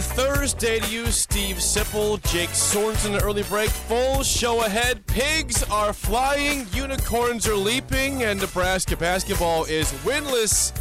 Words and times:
Thursday 0.00 0.78
to 0.80 0.90
you, 0.90 1.06
Steve 1.06 1.56
Sipple, 1.56 2.22
Jake 2.30 2.50
Sorensen, 2.50 3.20
early 3.22 3.42
break, 3.44 3.70
full 3.70 4.22
show 4.22 4.64
ahead. 4.64 5.06
Pigs 5.06 5.62
are 5.64 5.92
flying, 5.92 6.66
unicorns 6.72 7.46
are 7.46 7.56
leaping, 7.56 8.22
and 8.22 8.40
Nebraska 8.40 8.96
basketball 8.96 9.64
is 9.64 9.92
winless 10.04 10.78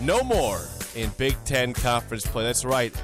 no 0.00 0.22
more 0.22 0.60
in 0.94 1.10
Big 1.18 1.36
Ten 1.44 1.72
conference 1.72 2.26
play. 2.26 2.44
That's 2.44 2.64
right. 2.64 2.94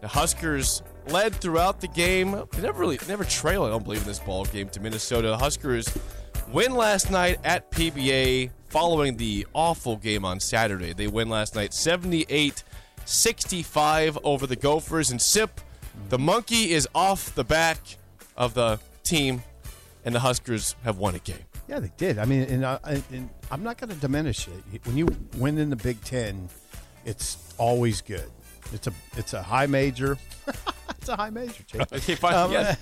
The 0.00 0.08
Huskers 0.08 0.82
led 1.08 1.34
throughout 1.34 1.80
the 1.80 1.88
game. 1.88 2.32
They 2.52 2.62
never 2.62 2.80
really 2.80 2.98
never 3.08 3.24
trail, 3.24 3.64
I 3.64 3.70
don't 3.70 3.84
believe, 3.84 4.02
in 4.02 4.06
this 4.06 4.20
ball 4.20 4.44
game 4.46 4.68
to 4.70 4.80
Minnesota. 4.80 5.28
The 5.28 5.38
Huskers 5.38 5.88
win 6.52 6.74
last 6.74 7.10
night 7.10 7.38
at 7.44 7.70
PBA 7.70 8.50
following 8.68 9.16
the 9.16 9.46
awful 9.52 9.96
game 9.96 10.24
on 10.24 10.40
Saturday. 10.40 10.92
They 10.92 11.06
win 11.06 11.28
last 11.28 11.54
night 11.54 11.74
78 11.74 12.64
65 13.04 14.18
over 14.24 14.46
the 14.46 14.56
Gophers. 14.56 15.10
And 15.10 15.20
Sip, 15.20 15.60
the 16.08 16.18
monkey 16.18 16.72
is 16.72 16.88
off 16.94 17.34
the 17.34 17.44
back 17.44 17.78
of 18.36 18.54
the 18.54 18.80
team, 19.02 19.42
and 20.04 20.14
the 20.14 20.20
Huskers 20.20 20.76
have 20.84 20.98
won 20.98 21.14
a 21.14 21.18
game. 21.18 21.44
Yeah, 21.68 21.78
they 21.78 21.92
did. 21.96 22.18
I 22.18 22.24
mean, 22.24 22.42
and, 22.42 22.64
uh, 22.64 22.78
and 22.84 23.28
I'm 23.50 23.62
not 23.62 23.78
going 23.78 23.90
to 23.90 23.96
diminish 23.96 24.48
it. 24.48 24.84
When 24.86 24.96
you 24.96 25.06
win 25.36 25.58
in 25.58 25.70
the 25.70 25.76
Big 25.76 26.02
Ten, 26.02 26.48
it's 27.04 27.38
always 27.58 28.00
good. 28.00 28.28
It's 28.72 28.86
a 28.86 28.92
it's 29.16 29.34
a 29.34 29.42
high 29.42 29.66
major. 29.66 30.16
it's 30.90 31.08
a 31.08 31.16
high 31.16 31.30
major. 31.30 31.62
Jake. 31.66 31.82
Okay, 31.92 32.14
fine. 32.14 32.34
Um, 32.34 32.52
yeah. 32.52 32.74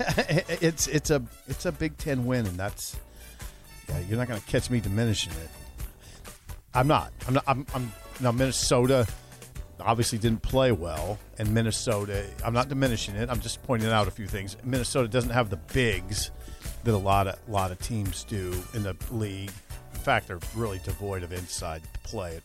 it's 0.61 0.87
it's 0.87 1.11
a 1.11 1.23
it's 1.49 1.67
a 1.67 1.73
Big 1.73 1.97
Ten 1.99 2.27
win, 2.27 2.47
and 2.47 2.57
that's 2.57 2.97
yeah. 3.89 3.99
You're 4.09 4.19
not 4.19 4.29
going 4.29 4.41
to 4.41 4.47
catch 4.47 4.71
me 4.71 4.81
diminishing 4.81 5.33
it. 5.33 5.51
I'm 6.75 6.87
not. 6.87 7.13
I'm 7.27 7.35
not. 7.35 7.45
I'm. 7.47 7.67
I'm 7.75 7.93
now 8.21 8.33
Minnesota 8.33 9.07
obviously 9.81 10.19
didn't 10.19 10.43
play 10.43 10.73
well, 10.73 11.19
and 11.39 11.53
Minnesota. 11.53 12.25
I'm 12.45 12.53
not 12.55 12.69
diminishing 12.69 13.15
it. 13.17 13.29
I'm 13.31 13.41
just 13.41 13.63
pointing 13.63 13.89
out 13.91 14.09
a 14.09 14.11
few 14.11 14.27
things. 14.27 14.57
Minnesota 14.65 15.09
doesn't 15.09 15.31
have 15.31 15.51
the 15.51 15.57
bigs 15.57 16.31
that 16.85 16.95
a 16.95 16.97
lot 16.97 17.27
of 17.27 17.37
lot 17.49 17.71
of 17.71 17.79
teams 17.81 18.25
do 18.25 18.53
in 18.75 18.83
the 18.83 18.97
league. 19.11 19.51
In 19.95 19.99
fact, 20.01 20.29
they're 20.29 20.39
really 20.55 20.81
devoid 20.85 21.23
of 21.23 21.33
inside 21.33 21.83
play 22.03 22.41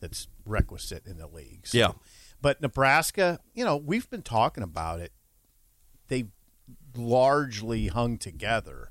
that's 0.00 0.28
requisite 0.44 1.06
in 1.06 1.16
the 1.18 1.26
league. 1.26 1.66
So- 1.66 1.78
Yeah. 1.78 1.92
But 2.42 2.60
Nebraska, 2.60 3.40
you 3.54 3.64
know, 3.64 3.76
we've 3.76 4.08
been 4.10 4.22
talking 4.22 4.62
about 4.62 5.00
it. 5.00 5.12
They 6.08 6.26
largely 6.94 7.88
hung 7.88 8.18
together. 8.18 8.90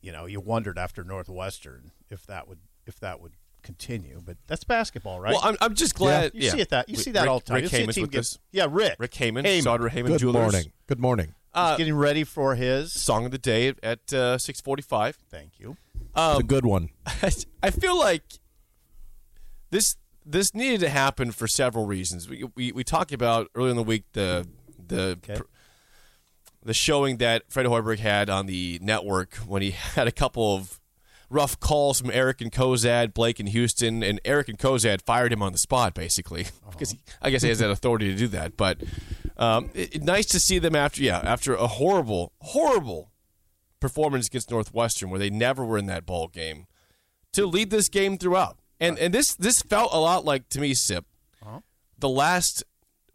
You 0.00 0.12
know, 0.12 0.26
you 0.26 0.40
wondered 0.40 0.78
after 0.78 1.04
Northwestern 1.04 1.92
if 2.08 2.26
that 2.26 2.48
would 2.48 2.58
if 2.86 2.98
that 3.00 3.20
would 3.20 3.32
continue, 3.62 4.20
but 4.24 4.36
that's 4.46 4.64
basketball, 4.64 5.20
right? 5.20 5.32
Well, 5.32 5.40
I'm, 5.44 5.56
I'm 5.60 5.74
just 5.74 5.94
glad. 5.94 6.34
you 6.34 6.42
yeah. 6.44 6.50
see 6.50 6.60
it 6.60 6.68
that 6.70 6.88
you 6.88 6.96
Rick- 6.96 7.04
see 7.04 7.10
that 7.12 7.22
Rick, 7.22 7.30
all 7.30 7.38
the 7.40 7.44
time. 7.44 7.54
Rick 7.62 7.72
You'll 7.72 7.80
Heyman's 7.82 7.94
team 7.94 8.02
with 8.02 8.10
get- 8.12 8.18
us. 8.20 8.38
Yeah, 8.52 8.66
Rick. 8.70 8.96
Rick 8.98 9.12
Heyman, 9.12 9.44
Heyman. 9.46 9.62
Sartor 9.62 9.88
Hamann 9.88 10.12
Good 10.12 10.20
Jewelers. 10.20 10.52
morning. 10.52 10.72
Good 10.86 11.00
morning. 11.00 11.26
He's 11.26 11.34
Uh, 11.54 11.76
getting 11.76 11.94
ready 11.96 12.24
for 12.24 12.54
his. 12.54 12.92
song 12.92 13.24
of 13.24 13.30
the 13.32 13.38
day 13.38 13.68
at 13.82 14.00
uh, 14.12 14.36
6:45. 14.38 15.14
Thank 15.30 15.58
you. 15.58 15.76
Um, 16.14 16.32
it's 16.32 16.40
a 16.40 16.44
good 16.44 16.64
one. 16.66 16.90
I 17.62 17.70
feel 17.70 17.98
like 17.98 18.22
this 19.70 19.96
this 20.24 20.54
needed 20.54 20.80
to 20.80 20.88
happen 20.88 21.30
for 21.32 21.46
several 21.46 21.86
reasons. 21.86 22.28
We 22.28 22.44
we, 22.54 22.72
we 22.72 22.84
talked 22.84 23.12
about 23.12 23.48
earlier 23.54 23.70
in 23.70 23.76
the 23.76 23.82
week 23.82 24.04
the 24.12 24.46
the 24.86 25.18
Okay. 25.22 25.36
pr- 25.36 25.42
the 26.62 26.74
showing 26.74 27.16
that 27.18 27.44
Fred 27.48 27.64
Hoiberg 27.66 28.00
had 28.00 28.28
on 28.28 28.46
the 28.46 28.78
network 28.82 29.34
when 29.36 29.62
he 29.62 29.70
had 29.94 30.06
a 30.06 30.12
couple 30.12 30.54
of 30.54 30.79
rough 31.30 31.58
calls 31.60 32.00
from 32.00 32.10
Eric 32.10 32.40
and 32.40 32.50
Kozad, 32.52 33.14
Blake 33.14 33.38
and 33.40 33.48
Houston, 33.48 34.02
and 34.02 34.20
Eric 34.24 34.48
and 34.48 34.58
Kozad 34.58 35.00
fired 35.00 35.32
him 35.32 35.42
on 35.42 35.52
the 35.52 35.58
spot 35.58 35.94
basically 35.94 36.46
because 36.70 36.90
he, 36.90 37.00
I 37.22 37.30
guess 37.30 37.42
he 37.42 37.48
has 37.48 37.60
that 37.60 37.70
authority 37.70 38.08
to 38.10 38.16
do 38.16 38.26
that. 38.28 38.56
But 38.56 38.82
um, 39.36 39.70
it, 39.72 39.94
it- 39.96 40.02
nice 40.02 40.26
to 40.26 40.40
see 40.40 40.58
them 40.58 40.74
after 40.76 41.02
yeah 41.02 41.20
after 41.24 41.54
a 41.54 41.66
horrible 41.66 42.32
horrible 42.40 43.12
performance 43.78 44.26
against 44.26 44.50
Northwestern 44.50 45.08
where 45.08 45.18
they 45.18 45.30
never 45.30 45.64
were 45.64 45.78
in 45.78 45.86
that 45.86 46.04
ball 46.04 46.28
game 46.28 46.66
to 47.32 47.46
lead 47.46 47.70
this 47.70 47.88
game 47.88 48.18
throughout. 48.18 48.58
And 48.80 48.98
and 48.98 49.14
this 49.14 49.34
this 49.34 49.62
felt 49.62 49.92
a 49.92 49.98
lot 50.00 50.24
like 50.24 50.48
to 50.50 50.60
me, 50.60 50.74
Sip, 50.74 51.04
the 51.98 52.08
last 52.08 52.64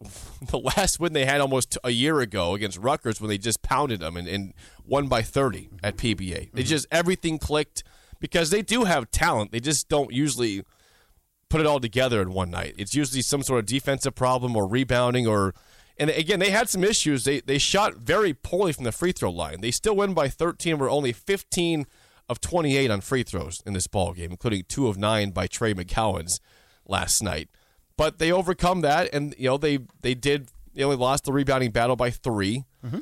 the 0.50 0.58
last 0.58 1.00
win 1.00 1.12
they 1.12 1.24
had 1.24 1.40
almost 1.40 1.76
a 1.84 1.90
year 1.90 2.20
ago 2.20 2.54
against 2.54 2.78
Rutgers 2.78 3.20
when 3.20 3.28
they 3.28 3.38
just 3.38 3.62
pounded 3.62 4.00
them 4.00 4.16
and, 4.16 4.26
and 4.28 4.54
won 4.86 5.08
by 5.08 5.22
thirty 5.22 5.68
at 5.82 5.96
PBA. 5.96 6.52
They 6.52 6.62
just 6.62 6.86
everything 6.90 7.38
clicked 7.38 7.82
because 8.20 8.50
they 8.50 8.62
do 8.62 8.84
have 8.84 9.10
talent. 9.10 9.52
They 9.52 9.60
just 9.60 9.88
don't 9.88 10.12
usually 10.12 10.64
put 11.48 11.60
it 11.60 11.66
all 11.66 11.80
together 11.80 12.20
in 12.20 12.32
one 12.32 12.50
night. 12.50 12.74
It's 12.78 12.94
usually 12.94 13.22
some 13.22 13.42
sort 13.42 13.60
of 13.60 13.66
defensive 13.66 14.14
problem 14.14 14.56
or 14.56 14.66
rebounding 14.66 15.26
or 15.26 15.54
and 15.98 16.10
again 16.10 16.40
they 16.40 16.50
had 16.50 16.68
some 16.68 16.84
issues. 16.84 17.24
They 17.24 17.40
they 17.40 17.58
shot 17.58 17.96
very 17.96 18.34
poorly 18.34 18.72
from 18.72 18.84
the 18.84 18.92
free 18.92 19.12
throw 19.12 19.30
line. 19.30 19.60
They 19.60 19.70
still 19.70 19.96
win 19.96 20.14
by 20.14 20.28
13 20.28 20.78
were 20.78 20.90
only 20.90 21.12
15 21.12 21.86
of 22.28 22.40
28 22.40 22.90
on 22.90 23.00
free 23.00 23.22
throws 23.22 23.62
in 23.64 23.72
this 23.72 23.86
ball 23.86 24.12
game, 24.12 24.32
including 24.32 24.64
2 24.68 24.88
of 24.88 24.98
9 24.98 25.30
by 25.30 25.46
Trey 25.46 25.74
McGowens 25.74 26.40
last 26.86 27.22
night. 27.22 27.48
But 27.96 28.18
they 28.18 28.32
overcome 28.32 28.80
that 28.80 29.08
and 29.14 29.34
you 29.38 29.48
know 29.48 29.56
they 29.56 29.78
they 30.02 30.14
did 30.14 30.50
they 30.74 30.82
only 30.82 30.96
lost 30.96 31.24
the 31.24 31.32
rebounding 31.32 31.70
battle 31.70 31.96
by 31.96 32.10
3. 32.10 32.64
Mm-hmm. 32.84 32.98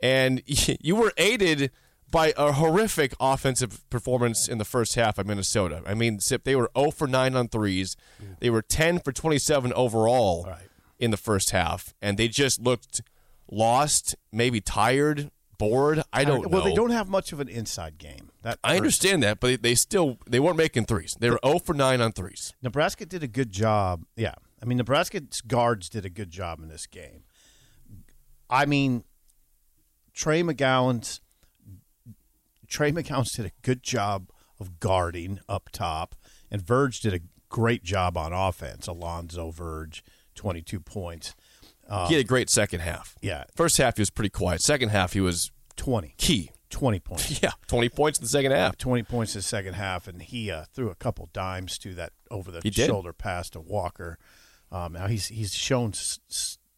And 0.00 0.42
you 0.46 0.96
were 0.96 1.12
aided 1.16 1.70
by 2.10 2.32
a 2.36 2.52
horrific 2.52 3.12
offensive 3.20 3.88
performance 3.90 4.48
in 4.48 4.58
the 4.58 4.64
first 4.64 4.94
half 4.94 5.18
of 5.18 5.26
Minnesota. 5.26 5.82
I 5.86 5.94
mean, 5.94 6.20
Sip, 6.20 6.44
they 6.44 6.56
were 6.56 6.70
0 6.76 6.90
for 6.90 7.06
9 7.06 7.36
on 7.36 7.48
threes. 7.48 7.96
Mm. 8.22 8.38
They 8.40 8.50
were 8.50 8.62
10 8.62 9.00
for 9.00 9.12
27 9.12 9.72
overall 9.74 10.44
Right. 10.46 10.68
in 10.98 11.10
the 11.10 11.16
first 11.16 11.50
half, 11.50 11.94
and 12.00 12.16
they 12.18 12.28
just 12.28 12.60
looked 12.62 13.02
lost, 13.50 14.14
maybe 14.32 14.60
tired, 14.60 15.30
bored. 15.58 16.02
I 16.12 16.24
don't 16.24 16.42
know. 16.42 16.48
Well, 16.48 16.64
they 16.64 16.74
don't 16.74 16.90
have 16.90 17.08
much 17.08 17.32
of 17.32 17.40
an 17.40 17.48
inside 17.48 17.98
game. 17.98 18.30
That 18.42 18.58
I 18.64 18.76
understand 18.76 19.22
that, 19.24 19.40
but 19.40 19.62
they 19.62 19.74
still 19.74 20.18
they 20.26 20.40
weren't 20.40 20.56
making 20.56 20.86
threes. 20.86 21.16
They 21.18 21.30
were 21.30 21.40
0 21.44 21.58
for 21.58 21.74
9 21.74 22.00
on 22.00 22.12
threes. 22.12 22.54
Nebraska 22.62 23.04
did 23.04 23.22
a 23.22 23.28
good 23.28 23.50
job. 23.50 24.04
Yeah. 24.16 24.34
I 24.62 24.64
mean, 24.64 24.78
Nebraska's 24.78 25.40
guards 25.46 25.88
did 25.88 26.04
a 26.04 26.10
good 26.10 26.30
job 26.30 26.60
in 26.60 26.68
this 26.68 26.86
game. 26.86 27.22
I 28.50 28.64
mean, 28.66 29.04
Trey 30.14 30.42
McGowens 30.42 31.20
Trey 32.68 32.92
McGowens 32.92 33.34
did 33.34 33.46
a 33.46 33.52
good 33.62 33.82
job 33.82 34.30
of 34.60 34.80
guarding 34.80 35.40
up 35.48 35.68
top, 35.72 36.14
and 36.50 36.60
Verge 36.60 37.00
did 37.00 37.14
a 37.14 37.20
great 37.48 37.82
job 37.82 38.16
on 38.16 38.32
offense. 38.32 38.86
Alonzo 38.86 39.50
Verge, 39.50 40.04
twenty 40.34 40.62
two 40.62 40.80
points. 40.80 41.34
he 42.08 42.14
had 42.14 42.24
a 42.24 42.24
great 42.24 42.50
second 42.50 42.80
half. 42.80 43.16
Yeah, 43.22 43.44
First 43.56 43.78
half 43.78 43.96
he 43.96 44.02
was 44.02 44.10
pretty 44.10 44.30
quiet. 44.30 44.60
Second 44.60 44.90
half 44.90 45.14
he 45.14 45.20
was 45.20 45.50
20, 45.76 46.14
key. 46.18 46.50
20 46.70 46.98
points. 47.00 47.42
Yeah, 47.42 47.52
20 47.68 47.88
points 47.88 48.18
in 48.18 48.24
the 48.24 48.28
second 48.28 48.52
half. 48.52 48.76
20 48.76 49.02
points 49.04 49.34
in 49.34 49.38
the 49.38 49.42
second 49.42 49.72
half, 49.74 50.06
and 50.06 50.20
he 50.20 50.50
uh, 50.50 50.64
threw 50.74 50.90
a 50.90 50.94
couple 50.94 51.30
dimes 51.32 51.78
to 51.78 51.94
that 51.94 52.12
over 52.30 52.50
the 52.50 52.60
shoulder 52.70 53.14
pass 53.14 53.48
to 53.50 53.60
Walker. 53.60 54.18
Um, 54.70 54.92
now 54.92 55.06
he's 55.06 55.28
he's 55.28 55.54
shown 55.54 55.94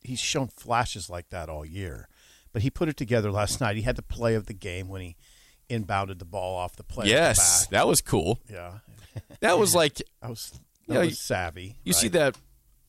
he's 0.01 0.21
shown 0.21 0.47
flashes 0.49 1.11
like 1.11 1.31
that 1.31 1.49
all 1.49 1.65
year, 1.67 2.09
but 2.53 2.63
he 2.63 2.71
put 2.71 2.89
it 2.89 2.97
together 2.97 3.33
last 3.33 3.61
night. 3.63 3.75
He 3.75 3.83
had 3.83 3.97
the 3.97 4.03
play 4.03 4.37
of 4.37 4.47
the 4.47 4.55
game 4.55 4.89
when 4.89 5.01
he 5.03 5.17
inbounded 5.71 6.19
the 6.19 6.25
ball 6.25 6.57
off 6.57 6.77
the 6.77 6.83
play. 6.83 7.07
Yes, 7.07 7.67
that 7.69 7.87
was 7.87 8.01
cool. 8.01 8.41
yeah, 8.51 8.79
That 9.41 9.59
was 9.59 9.75
like 9.75 10.03
I 10.23 10.29
was 10.29 10.51
that 10.51 10.61
You 10.89 10.95
know, 10.95 11.07
was 11.07 11.19
savvy. 11.19 11.77
You 11.85 11.93
see 11.93 12.09
that 12.09 12.37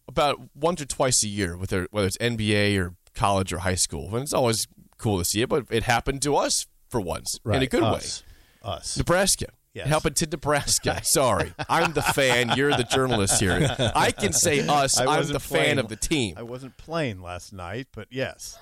about 0.08 0.40
once 0.56 0.82
or 0.82 0.86
twice 0.86 1.24
a 1.24 1.28
year, 1.28 1.56
with 1.56 1.70
their, 1.70 1.88
whether 1.92 2.08
it's 2.08 2.18
NBA 2.18 2.78
or 2.80 2.96
college 3.14 3.54
or 3.54 3.60
high 3.60 3.76
school, 3.76 4.14
and 4.14 4.24
it's 4.24 4.34
always 4.34 4.68
cool 4.98 5.18
to 5.20 5.26
see 5.26 5.42
it. 5.42 5.50
But 5.50 5.66
it 5.70 5.84
happened 5.84 6.22
to 6.24 6.36
us 6.36 6.68
for 6.90 7.00
once 7.00 7.40
in 7.46 7.62
a 7.62 7.68
good 7.68 7.84
us, 7.84 8.24
way. 8.64 8.72
Us, 8.74 8.98
Nebraska, 8.98 9.48
Yes. 9.74 9.88
Helping 9.88 10.14
to 10.16 10.26
Nebraska. 10.26 11.00
Sorry, 11.04 11.54
I'm 11.70 11.94
the 11.94 12.02
fan. 12.02 12.58
You're 12.58 12.76
the 12.76 12.84
journalist 12.84 13.40
here. 13.40 13.74
I 13.96 14.12
can 14.12 14.34
say 14.34 14.68
us. 14.68 15.00
I 15.00 15.06
I'm 15.06 15.28
the 15.28 15.40
fan 15.40 15.80
of 15.80 15.88
the 15.88 15.96
team. 15.96 16.36
I 16.38 16.44
wasn't 16.44 16.76
playing 16.76 17.22
last 17.22 17.54
night, 17.54 17.88
but 17.94 18.08
yes. 18.12 18.58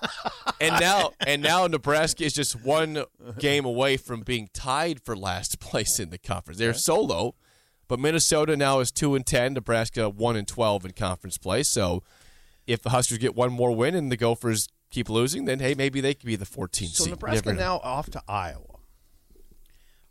and 0.62 0.80
now 0.80 1.14
and 1.26 1.42
now 1.42 1.66
Nebraska 1.66 2.24
is 2.24 2.34
just 2.34 2.64
one 2.64 3.06
game 3.40 3.66
away 3.66 3.98
from 3.98 4.22
being 4.22 4.50
tied 4.54 5.02
for 5.02 5.16
last 5.16 5.60
place 5.60 6.00
in 6.00 6.12
the 6.12 6.20
conference. 6.20 6.60
They're 6.60 6.76
solo, 6.76 7.34
but 7.88 8.00
Minnesota 8.00 8.56
now 8.56 8.80
is 8.80 8.92
two 8.92 9.16
and 9.16 9.26
ten. 9.26 9.54
Nebraska 9.54 10.10
one 10.10 10.36
and 10.36 10.48
twelve 10.48 10.86
in 10.86 10.92
conference 10.92 11.40
play. 11.40 11.64
So 11.64 12.04
if 12.68 12.84
the 12.84 12.92
Huskers 12.92 13.18
get 13.18 13.36
one 13.36 13.52
more 13.52 13.76
win 13.76 13.96
and 13.96 14.12
the 14.12 14.18
Gophers 14.18 14.68
keep 14.92 15.10
losing, 15.10 15.46
then 15.46 15.60
hey, 15.60 15.74
maybe 15.74 16.02
they 16.02 16.14
could 16.14 16.28
be 16.28 16.36
the 16.36 16.46
14th 16.46 16.90
So 16.90 17.04
seed. 17.04 17.08
You 17.08 17.12
Nebraska 17.12 17.54
now 17.54 17.78
off 17.78 18.10
to 18.12 18.22
Iowa. 18.28 18.69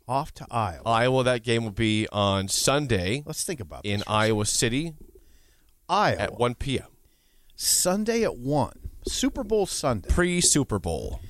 Off 0.09 0.33
to 0.33 0.47
Iowa. 0.49 0.81
Iowa. 0.85 1.23
That 1.23 1.43
game 1.43 1.63
will 1.63 1.71
be 1.71 2.07
on 2.11 2.47
Sunday 2.47 3.21
Let's 3.25 3.43
think 3.43 3.59
about 3.59 3.85
in 3.85 3.99
this. 3.99 4.07
Iowa 4.07 4.45
City 4.45 4.95
Iowa 5.87 6.19
at 6.19 6.39
one 6.39 6.55
p.m. 6.55 6.87
Sunday 7.55 8.23
at 8.23 8.35
one. 8.35 8.89
Super 9.07 9.43
Bowl 9.43 9.65
Sunday. 9.67 10.09
pre 10.09 10.41
Super 10.41 10.79
Bowl. 10.79 11.21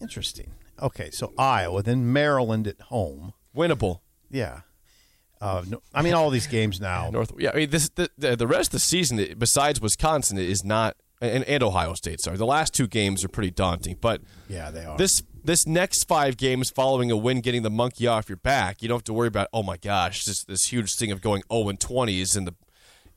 Interesting. 0.00 0.52
Okay, 0.80 1.10
so 1.10 1.32
Iowa, 1.38 1.82
then 1.82 2.12
Maryland 2.12 2.66
at 2.66 2.80
home. 2.80 3.34
Winnable. 3.54 4.00
Yeah. 4.30 4.60
Uh, 5.40 5.64
no, 5.68 5.82
I 5.94 6.02
mean, 6.02 6.14
all 6.14 6.30
these 6.30 6.46
games 6.46 6.80
now. 6.80 7.10
North. 7.12 7.32
Yeah, 7.38 7.50
I 7.52 7.56
mean, 7.56 7.70
this 7.70 7.88
the 7.90 8.10
the, 8.16 8.36
the 8.36 8.46
rest 8.46 8.68
of 8.68 8.72
the 8.72 8.78
season, 8.78 9.34
besides 9.38 9.80
Wisconsin, 9.80 10.38
is 10.38 10.64
not 10.64 10.96
and, 11.22 11.44
and 11.44 11.62
Ohio 11.62 11.94
State. 11.94 12.20
Sorry, 12.20 12.36
the 12.36 12.44
last 12.46 12.74
two 12.74 12.86
games 12.86 13.24
are 13.24 13.28
pretty 13.28 13.50
daunting. 13.50 13.96
But 14.00 14.20
Yeah, 14.48 14.70
they 14.70 14.84
are. 14.84 14.96
this 14.98 15.22
this 15.44 15.66
next 15.66 16.04
five 16.04 16.36
games 16.36 16.70
following 16.70 17.10
a 17.10 17.16
win, 17.16 17.40
getting 17.40 17.62
the 17.62 17.70
monkey 17.70 18.06
off 18.06 18.28
your 18.28 18.36
back, 18.36 18.82
you 18.82 18.88
don't 18.88 18.96
have 18.98 19.04
to 19.04 19.12
worry 19.12 19.28
about. 19.28 19.48
Oh 19.52 19.62
my 19.62 19.76
gosh, 19.76 20.24
this 20.24 20.44
this 20.44 20.72
huge 20.72 20.94
thing 20.94 21.10
of 21.12 21.20
going 21.22 21.42
zero 21.50 21.68
and 21.68 21.80
twenty 21.80 22.20
is 22.20 22.36
in 22.36 22.44
the 22.44 22.54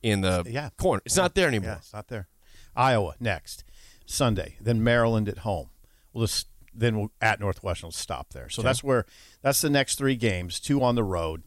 in 0.01 0.21
the 0.21 0.43
Yeah. 0.47 0.69
corner. 0.77 1.01
It's 1.05 1.17
not 1.17 1.35
there 1.35 1.47
anymore. 1.47 1.71
Yeah, 1.71 1.77
it's 1.77 1.93
not 1.93 2.07
there. 2.07 2.27
Iowa 2.75 3.15
next 3.19 3.63
Sunday, 4.05 4.55
then 4.61 4.83
Maryland 4.83 5.27
at 5.29 5.39
home. 5.39 5.69
We'll 6.13 6.27
just 6.27 6.47
then 6.73 6.97
we'll, 6.97 7.11
at 7.21 7.39
Northwestern. 7.39 7.87
We'll 7.87 7.91
stop 7.93 8.33
there. 8.33 8.49
So 8.49 8.61
that's 8.61 8.83
where 8.83 9.05
that's 9.41 9.61
the 9.61 9.69
next 9.69 9.95
three 9.97 10.15
games, 10.15 10.59
two 10.59 10.83
on 10.83 10.95
the 10.95 11.03
road. 11.03 11.43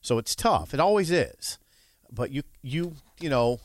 So 0.00 0.18
it's 0.18 0.34
tough. 0.36 0.72
It 0.72 0.80
always 0.80 1.10
is. 1.10 1.58
But 2.12 2.30
you 2.30 2.42
you 2.62 2.94
you 3.20 3.28
know 3.28 3.60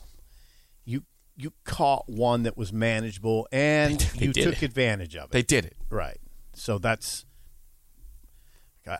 you 1.36 1.52
caught 1.64 2.08
one 2.08 2.44
that 2.44 2.56
was 2.56 2.72
manageable 2.72 3.48
and 3.50 3.98
They 4.00 4.26
you 4.26 4.32
took 4.32 4.62
it. 4.62 4.66
advantage 4.66 5.16
of 5.16 5.24
it. 5.24 5.30
They 5.32 5.42
did 5.42 5.64
it. 5.64 5.76
right. 5.90 6.18
So 6.54 6.78
that's. 6.78 7.24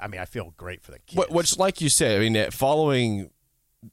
I 0.01 0.09
mean, 0.09 0.21
I 0.21 0.25
feel 0.25 0.55
great 0.57 0.83
for 0.83 0.93
the 0.93 0.99
kids. 1.01 1.29
Which, 1.31 1.59
like 1.59 1.81
you 1.83 1.91
said, 1.91 2.17
I 2.17 2.21
mean, 2.21 2.37
uh, 2.37 2.51
following 2.51 3.31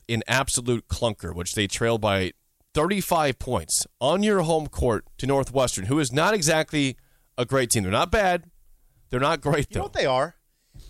an 0.07 0.23
absolute 0.25 0.87
clunker, 0.87 1.35
which 1.35 1.53
they 1.53 1.67
trailed 1.67 1.99
by 1.99 2.31
35 2.73 3.37
points 3.39 3.85
on 3.99 4.23
your 4.23 4.39
home 4.41 4.67
court 4.67 5.03
to 5.17 5.27
Northwestern, 5.27 5.87
who 5.87 5.99
is 5.99 6.13
not 6.13 6.33
exactly 6.33 6.95
a 7.37 7.45
great 7.45 7.69
team. 7.69 7.83
They're 7.83 7.91
not 7.91 8.09
bad. 8.09 8.49
They're 9.09 9.19
not 9.19 9.41
great, 9.41 9.67
You 9.69 9.75
know 9.75 9.79
though. 9.81 9.83
what 9.83 9.93
they 9.93 10.05
are? 10.05 10.35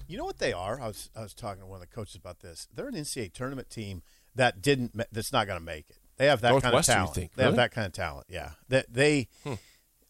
You 0.08 0.18
know 0.20 0.26
what 0.26 0.38
they 0.38 0.54
are? 0.54 0.80
I 0.80 0.86
was 0.88 1.10
I 1.16 1.22
was 1.24 1.34
talking 1.34 1.62
to 1.62 1.66
one 1.66 1.82
of 1.82 1.90
the 1.90 1.94
coaches 1.96 2.14
about 2.16 2.42
this. 2.42 2.68
They're 2.72 2.88
an 2.88 2.94
NCAA 2.94 3.34
tournament 3.34 3.72
team 3.72 4.04
that 4.36 4.62
didn't 4.62 4.96
that's 5.12 5.34
not 5.34 5.48
going 5.48 5.60
to 5.60 5.66
make 5.66 5.90
it. 5.90 5.98
They 6.22 6.28
have 6.28 6.42
that 6.42 6.62
kind 6.62 6.76
of 6.76 6.86
talent. 6.86 7.16
think? 7.16 7.34
They 7.34 7.44
have 7.44 7.56
that 7.56 7.72
kind 7.72 7.88
of 7.88 7.94
talent. 7.94 8.28
Yeah. 8.30 8.52
That 8.70 8.94
they, 8.94 9.28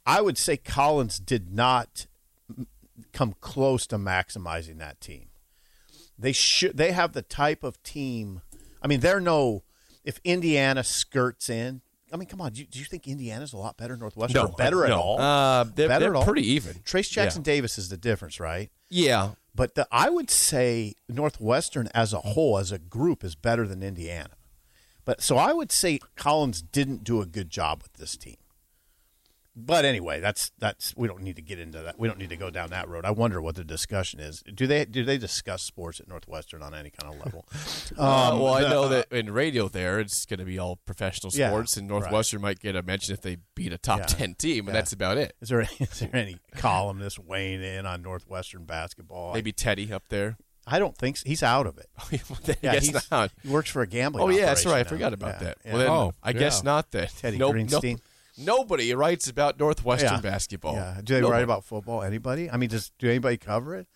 I 0.05 0.19
would 0.21 0.37
say 0.37 0.57
Collins 0.57 1.19
did 1.19 1.53
not 1.53 2.07
come 3.13 3.33
close 3.39 3.87
to 3.87 3.97
maximizing 3.97 4.77
that 4.79 4.99
team. 4.99 5.29
They 6.19 6.33
should. 6.33 6.75
They 6.75 6.91
have 6.91 7.13
the 7.13 7.21
type 7.21 7.63
of 7.63 7.81
team. 7.81 8.41
I 8.83 8.87
mean, 8.87 8.99
they're 8.99 9.21
no. 9.21 9.63
If 10.03 10.19
Indiana 10.25 10.83
skirts 10.83 11.49
in, 11.49 11.79
I 12.11 12.17
mean, 12.17 12.27
come 12.27 12.41
on. 12.41 12.51
Do 12.51 12.59
you, 12.59 12.67
do 12.67 12.79
you 12.79 12.85
think 12.85 13.07
Indiana's 13.07 13.53
a 13.53 13.57
lot 13.57 13.77
better? 13.77 13.93
than 13.93 14.01
Northwestern, 14.01 14.41
No, 14.43 14.49
or 14.49 14.55
better 14.57 14.83
at 14.83 14.89
no. 14.89 14.99
all? 14.99 15.21
Uh, 15.21 15.63
they're- 15.63 15.87
better 15.87 16.05
they're 16.05 16.13
at 16.15 16.17
all? 16.17 16.25
pretty 16.25 16.45
even. 16.51 16.73
Trayce 16.79 17.09
Jackson 17.09 17.41
Yeah. 17.41 17.53
Davis 17.55 17.77
is 17.77 17.87
the 17.87 17.95
difference, 17.97 18.37
right? 18.39 18.69
Yeah. 18.89 19.31
But 19.55 19.75
the, 19.75 19.87
I 19.91 20.09
would 20.09 20.29
say 20.29 20.95
Northwestern 21.07 21.87
as 21.93 22.11
a 22.13 22.19
whole, 22.19 22.57
as 22.57 22.71
a 22.73 22.79
group, 22.79 23.23
is 23.23 23.35
better 23.35 23.65
than 23.67 23.81
Indiana. 23.81 24.31
But 25.05 25.21
so 25.21 25.37
I 25.37 25.53
would 25.53 25.71
say 25.71 25.99
Collins 26.15 26.61
didn't 26.61 27.03
do 27.03 27.21
a 27.21 27.25
good 27.25 27.49
job 27.49 27.81
with 27.83 27.93
this 27.93 28.15
team. 28.17 28.35
But 29.53 29.83
anyway, 29.83 30.21
that's 30.21 30.49
that's 30.59 30.95
we 30.95 31.09
don't 31.09 31.21
need 31.23 31.35
to 31.35 31.41
get 31.41 31.59
into 31.59 31.79
that. 31.81 31.99
We 31.99 32.07
don't 32.07 32.17
need 32.17 32.29
to 32.29 32.37
go 32.37 32.49
down 32.49 32.69
that 32.69 32.87
road. 32.87 33.03
I 33.03 33.11
wonder 33.11 33.41
what 33.41 33.55
the 33.55 33.65
discussion 33.65 34.21
is. 34.21 34.41
Do 34.43 34.65
they 34.65 34.85
do 34.85 35.03
they 35.03 35.17
discuss 35.17 35.61
sports 35.61 35.99
at 35.99 36.07
Northwestern 36.07 36.63
on 36.63 36.73
any 36.73 36.89
kind 36.89 37.13
of 37.13 37.19
level? 37.25 37.45
Uh, 37.97 38.39
well, 38.41 38.53
I 38.53 38.61
know 38.61 38.87
that 38.87 39.11
in 39.11 39.29
radio 39.33 39.67
there, 39.67 39.99
it's 39.99 40.25
going 40.25 40.39
to 40.39 40.45
be 40.45 40.57
all 40.57 40.77
professional 40.85 41.29
Yeah, 41.35 41.49
sports, 41.49 41.75
and 41.75 41.89
Northwestern 41.89 42.39
might 42.41 42.59
get 42.61 42.73
a 42.77 42.81
mention 42.81 43.13
if 43.13 43.21
they 43.21 43.37
beat 43.53 43.73
a 43.73 43.77
top 43.77 43.99
Yeah. 43.99 44.05
10 44.05 44.35
team, 44.35 44.59
and 44.59 44.67
Yeah. 44.69 44.73
that's 44.79 44.93
about 44.93 45.17
it. 45.17 45.33
Is 45.41 45.49
there 45.49 45.59
is 45.79 45.99
there 45.99 46.09
any 46.15 46.37
columnist 46.55 47.19
weighing 47.19 47.61
in 47.61 47.85
on 47.85 48.01
Northwestern 48.01 48.63
basketball? 48.63 49.33
Maybe 49.33 49.51
Teddy 49.51 49.91
up 49.91 50.03
there. 50.07 50.37
I 50.71 50.79
don't 50.79 50.97
think 50.97 51.17
so. 51.17 51.23
he's 51.27 51.43
out 51.43 51.67
of 51.67 51.77
it. 51.77 51.87
Yeah, 52.63 52.73
he's- 52.79 53.11
not. 53.11 53.31
He 53.43 53.49
works 53.49 53.69
for 53.69 53.81
a 53.81 53.87
gambling. 53.87 54.23
Oh 54.23 54.29
yeah, 54.29 54.45
that's 54.47 54.65
right. 54.65 54.75
I 54.79 54.81
now. 54.83 54.89
forgot 54.89 55.13
about 55.13 55.33
Yeah, 55.41 55.47
that. 55.47 55.57
yeah. 55.65 55.71
Well, 55.73 55.79
then 55.79 55.89
Oh, 55.89 56.13
I 56.23 56.33
guess 56.33 56.59
yeah. 56.59 56.71
not 56.71 56.91
then. 56.91 57.07
Teddy 57.19 57.37
no, 57.37 57.51
Greenstein. 57.51 57.99
No, 58.37 58.57
nobody 58.57 58.93
writes 58.95 59.27
about 59.27 59.59
Northwestern 59.59 60.13
Yeah. 60.13 60.21
basketball. 60.21 60.75
Yeah. 60.75 60.99
Do 61.03 61.13
they 61.15 61.21
Nobody. 61.21 61.31
write 61.33 61.43
about 61.43 61.65
football? 61.65 62.01
Anybody? 62.01 62.49
I 62.49 62.57
mean, 62.57 62.69
does 62.69 62.91
do 62.97 63.09
anybody 63.09 63.37
cover 63.37 63.75
it? 63.75 63.87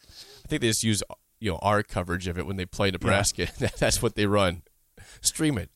I 0.43 0.47
think 0.47 0.61
they 0.61 0.67
just 0.67 0.83
use 0.83 1.01
you 1.39 1.51
know 1.51 1.59
our 1.61 1.81
coverage 1.83 2.27
of 2.27 2.37
it 2.37 2.45
when 2.45 2.57
they 2.57 2.65
play 2.65 2.91
Nebraska. 2.91 3.47
that's 3.79 4.01
what 4.01 4.15
they 4.15 4.25
run. 4.25 4.61
Stream 5.21 5.57
it. 5.57 5.69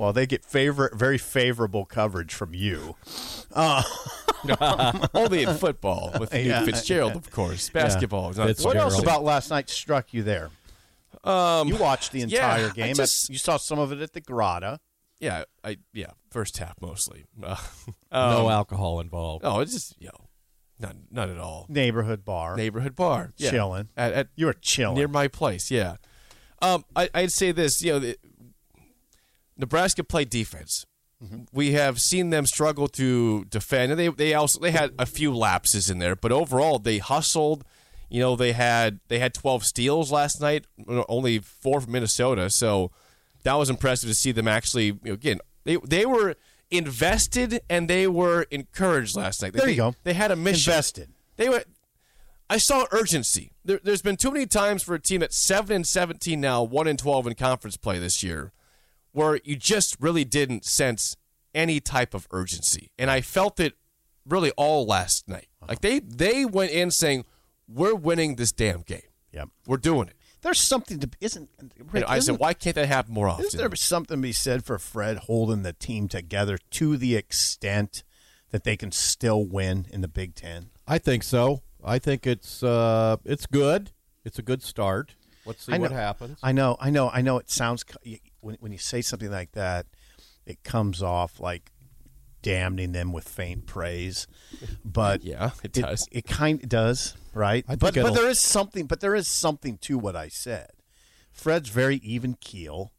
Well, 0.00 0.14
they 0.14 0.24
get 0.26 0.46
favorite, 0.46 0.94
very 0.94 1.18
favorable 1.18 1.84
coverage 1.84 2.32
from 2.32 2.54
you. 2.54 2.96
Only 3.54 5.42
in 5.42 5.54
football 5.58 6.10
with 6.18 6.32
Newt 6.32 6.46
Yeah. 6.46 6.64
Fitzgerald, 6.64 7.16
of 7.16 7.30
course. 7.30 7.68
Basketball 7.68 8.30
is 8.30 8.38
not. 8.38 8.58
What 8.60 8.78
else 8.78 8.98
about 8.98 9.24
last 9.24 9.50
night 9.50 9.68
struck 9.68 10.14
you 10.14 10.22
there? 10.22 10.48
Um, 11.22 11.68
You 11.68 11.76
watched 11.76 12.12
the 12.12 12.22
entire 12.22 12.68
I 12.68 12.70
game. 12.70 12.94
just- 12.94 13.28
you 13.28 13.36
saw 13.36 13.58
some 13.58 13.78
of 13.78 13.92
it 13.92 14.00
at 14.00 14.14
the 14.14 14.22
Grotto. 14.22 14.78
yeah, 15.18 15.44
I 15.62 15.76
yeah. 15.92 16.12
First 16.30 16.56
half 16.56 16.80
mostly. 16.80 17.26
Uh, 17.42 17.56
no 18.10 18.46
um, 18.46 18.50
alcohol 18.50 19.00
involved. 19.00 19.44
No, 19.44 19.60
it's 19.60 19.74
just 19.74 19.96
you 20.00 20.06
know, 20.06 20.28
none, 20.78 21.02
none 21.10 21.28
at 21.28 21.36
all. 21.36 21.66
neighborhood 21.68 22.24
bar. 22.24 22.56
Neighborhood 22.56 22.96
bar, 22.96 23.34
yeah. 23.36 23.50
Chilling. 23.50 23.90
at, 23.98 24.14
at 24.14 24.28
You 24.34 24.46
were 24.46 24.54
chilling. 24.54 24.96
near 24.96 25.08
my 25.08 25.28
place. 25.28 25.70
Yeah. 25.70 25.96
Um, 26.62 26.86
I, 26.96 27.10
I'd 27.12 27.32
say 27.32 27.52
this. 27.52 27.82
You 27.82 27.92
know, 27.92 27.98
the, 27.98 28.16
Nebraska 29.60 30.02
played 30.04 30.30
defense. 30.30 30.86
Mm-hmm. 31.22 31.42
We 31.52 31.72
have 31.72 32.00
seen 32.00 32.30
them 32.30 32.46
struggle 32.46 32.88
to 32.88 33.44
defend, 33.46 33.92
and 33.92 34.00
they 34.00 34.08
they 34.08 34.34
also 34.34 34.58
they 34.58 34.70
had 34.70 34.92
a 34.98 35.04
few 35.06 35.34
lapses 35.34 35.90
in 35.90 35.98
there, 35.98 36.16
but 36.16 36.32
overall 36.32 36.78
they 36.78 36.98
hustled. 36.98 37.64
You 38.08 38.20
know, 38.20 38.36
they 38.36 38.52
had 38.52 39.00
they 39.08 39.18
had 39.18 39.34
12 39.34 39.64
steals 39.64 40.10
last 40.10 40.40
night, 40.40 40.66
only 41.08 41.38
four 41.38 41.80
from 41.80 41.92
Minnesota. 41.92 42.50
So 42.50 42.90
that 43.44 43.54
was 43.54 43.70
impressive 43.70 44.08
to 44.08 44.14
see 44.14 44.32
them 44.32 44.48
actually. 44.48 44.86
You 44.86 44.98
know, 45.04 45.12
again, 45.12 45.40
they 45.64 45.76
they 45.76 46.06
were 46.06 46.36
invested 46.70 47.60
and 47.68 47.88
they 47.88 48.06
were 48.06 48.46
encouraged 48.50 49.16
last 49.16 49.42
night. 49.42 49.52
There 49.52 49.66
they, 49.66 49.72
you 49.72 49.76
go. 49.76 49.94
They 50.04 50.14
had 50.14 50.30
a 50.30 50.36
mission. 50.36 50.70
Invested. 50.72 51.10
They 51.36 51.48
were. 51.48 51.64
I 52.48 52.58
saw 52.58 52.86
urgency. 52.90 53.52
There, 53.64 53.78
there's 53.82 54.02
been 54.02 54.16
too 54.16 54.32
many 54.32 54.46
times 54.46 54.82
for 54.82 54.94
a 54.94 54.98
team 54.98 55.20
that's 55.20 55.36
seven 55.36 55.76
and 55.76 55.86
seventeen 55.86 56.40
now, 56.40 56.62
one 56.62 56.86
and 56.86 56.98
twelve 56.98 57.26
in 57.26 57.34
conference 57.34 57.76
play 57.76 57.98
this 57.98 58.22
year, 58.22 58.52
where 59.12 59.40
you 59.44 59.56
just 59.56 59.96
really 60.00 60.24
didn't 60.24 60.64
sense 60.64 61.16
any 61.54 61.80
type 61.80 62.14
of 62.14 62.26
urgency, 62.30 62.90
and 62.98 63.10
I 63.10 63.20
felt 63.20 63.58
it 63.60 63.74
really 64.26 64.50
all 64.52 64.86
last 64.86 65.28
night. 65.28 65.48
Like 65.68 65.80
they 65.80 65.98
they 66.00 66.44
went 66.44 66.70
in 66.70 66.90
saying, 66.90 67.24
"We're 67.68 67.94
winning 67.94 68.36
this 68.36 68.52
damn 68.52 68.82
game. 68.82 69.02
Yep. 69.32 69.48
We're 69.66 69.76
doing 69.78 70.08
it." 70.08 70.14
There's 70.42 70.60
something 70.60 71.00
to 71.00 71.10
isn't. 71.20 71.50
You 71.76 71.84
Rick, 71.92 72.02
know, 72.02 72.08
I 72.08 72.14
said, 72.14 72.18
isn't- 72.18 72.40
"Why 72.40 72.54
can't 72.54 72.74
that 72.76 72.86
happen 72.88 73.12
more 73.12 73.28
often?" 73.28 73.46
Isn't 73.46 73.58
there 73.58 73.74
something 73.76 74.16
to 74.18 74.22
be 74.22 74.32
said 74.32 74.64
for 74.64 74.78
Fred 74.78 75.18
holding 75.18 75.62
the 75.62 75.72
team 75.72 76.08
together 76.08 76.56
to 76.70 76.96
the 76.96 77.16
extent 77.16 78.04
that 78.50 78.64
they 78.64 78.76
can 78.76 78.90
still 78.92 79.44
win 79.44 79.86
in 79.90 80.00
the 80.00 80.08
Big 80.08 80.34
Ten? 80.34 80.70
I 80.86 80.98
think 80.98 81.22
so. 81.24 81.62
I 81.84 81.98
think 81.98 82.26
it's 82.26 82.62
uh, 82.62 83.16
it's 83.24 83.46
good. 83.46 83.90
It's 84.24 84.38
a 84.38 84.42
good 84.42 84.62
start. 84.62 85.14
Let's 85.46 85.64
see 85.64 85.72
I 85.72 85.76
know, 85.78 85.82
what 85.82 85.92
happens. 85.92 86.38
I 86.42 86.52
know, 86.52 86.76
I 86.78 86.90
know, 86.90 87.08
I 87.10 87.22
know. 87.22 87.38
It 87.38 87.50
sounds 87.50 87.82
co- 87.84 87.96
you- 88.02 88.18
when 88.40 88.56
when 88.60 88.72
you 88.72 88.78
say 88.78 89.00
something 89.02 89.30
like 89.30 89.52
that, 89.52 89.86
it 90.46 90.62
comes 90.62 91.02
off 91.02 91.40
like 91.40 91.70
damning 92.42 92.92
them 92.92 93.12
with 93.12 93.28
faint 93.28 93.66
praise. 93.66 94.26
But 94.84 95.22
Yeah, 95.22 95.50
it 95.62 95.72
does. 95.72 96.08
It, 96.10 96.26
kind 96.26 96.62
of 96.62 96.68
does, 96.68 97.14
right? 97.34 97.64
I 97.68 97.76
but 97.76 97.94
but 97.94 98.14
there 98.14 98.28
is 98.28 98.40
something. 98.40 98.86
But 98.86 99.00
there 99.00 99.14
is 99.14 99.28
something 99.28 99.78
to 99.78 99.98
what 99.98 100.16
I 100.16 100.28
said. 100.28 100.70
Fred's 101.32 101.68
very 101.68 101.96
even 101.96 102.34
keel. 102.34 102.92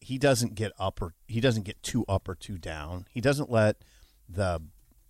He 0.00 0.18
doesn't 0.18 0.54
get 0.54 0.72
up 0.78 1.00
or 1.00 1.14
he 1.26 1.40
doesn't 1.40 1.62
get 1.62 1.82
too 1.82 2.04
up 2.08 2.28
or 2.28 2.34
too 2.34 2.58
down. 2.58 3.06
He 3.10 3.20
doesn't 3.20 3.50
let 3.50 3.76
the. 4.28 4.60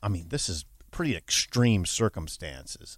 I 0.02 0.08
mean, 0.08 0.28
this 0.28 0.48
is 0.48 0.64
pretty 0.90 1.16
extreme 1.16 1.86
circumstances. 1.86 2.96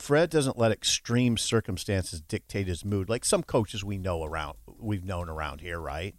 Fred 0.00 0.30
doesn't 0.30 0.58
let 0.58 0.72
extreme 0.72 1.36
circumstances 1.36 2.22
dictate 2.22 2.66
his 2.66 2.86
mood, 2.86 3.10
like 3.10 3.22
some 3.22 3.42
coaches 3.42 3.84
we 3.84 3.98
know 3.98 4.24
around 4.24 4.56
we've 4.78 5.04
known 5.04 5.28
around 5.28 5.60
here, 5.60 5.78
right? 5.78 6.14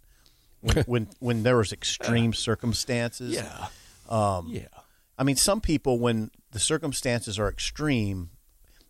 When 0.60 0.76
when, 0.86 1.08
when 1.18 1.42
there 1.42 1.56
was 1.56 1.72
extreme 1.72 2.32
circumstances, 2.32 3.34
Yeah. 3.34 3.66
Um, 4.08 4.48
yeah. 4.50 4.68
I 5.18 5.24
mean, 5.24 5.34
some 5.34 5.60
people, 5.60 5.98
when 5.98 6.30
the 6.52 6.60
circumstances 6.60 7.38
are 7.38 7.48
extreme, 7.48 8.30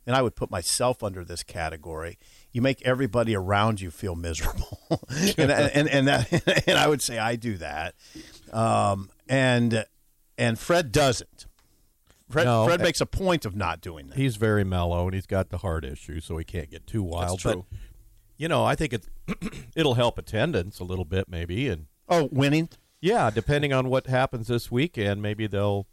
and 0.06 0.14
I 0.14 0.20
would 0.20 0.36
put 0.36 0.50
myself 0.50 1.02
under 1.02 1.24
this 1.24 1.42
category, 1.42 2.18
you 2.52 2.60
make 2.60 2.82
everybody 2.82 3.34
around 3.34 3.80
you 3.80 3.90
feel 3.90 4.14
miserable, 4.14 4.80
and, 5.38 5.50
and 5.50 5.88
and 5.88 6.08
that, 6.08 6.64
and 6.68 6.78
I 6.78 6.86
would 6.86 7.00
say 7.00 7.18
I 7.18 7.36
do 7.36 7.56
that, 7.58 7.94
um, 8.52 9.08
and 9.26 9.86
and 10.36 10.58
Fred 10.58 10.92
doesn't. 10.92 11.46
Fred, 12.32 12.44
No. 12.44 12.64
Fred 12.64 12.80
eh, 12.80 12.84
makes 12.84 13.00
a 13.00 13.06
point 13.06 13.44
of 13.44 13.54
not 13.54 13.80
doing 13.80 14.08
that. 14.08 14.16
He's 14.18 14.36
very 14.36 14.64
mellow, 14.64 15.04
and 15.06 15.14
he's 15.14 15.26
got 15.26 15.50
the 15.50 15.58
heart 15.58 15.84
issue, 15.84 16.20
so 16.20 16.36
he 16.38 16.44
can't 16.44 16.70
get 16.70 16.86
too 16.86 17.02
wild. 17.02 17.30
That's 17.38 17.42
true. 17.42 17.66
But 17.70 17.78
you 18.38 18.48
know, 18.48 18.64
I 18.64 18.74
think 18.74 18.92
it 18.92 19.06
it'll 19.76 19.94
help 19.94 20.18
attendance 20.18 20.80
a 20.80 20.84
little 20.84 21.04
bit, 21.04 21.28
maybe, 21.28 21.68
and 21.68 21.86
Oh, 22.08 22.28
winning. 22.32 22.68
yeah, 23.00 23.30
depending 23.30 23.72
on 23.72 23.88
what 23.88 24.06
happens 24.08 24.48
this 24.48 24.70
weekend, 24.70 25.22
maybe 25.22 25.46
they'll 25.46 25.86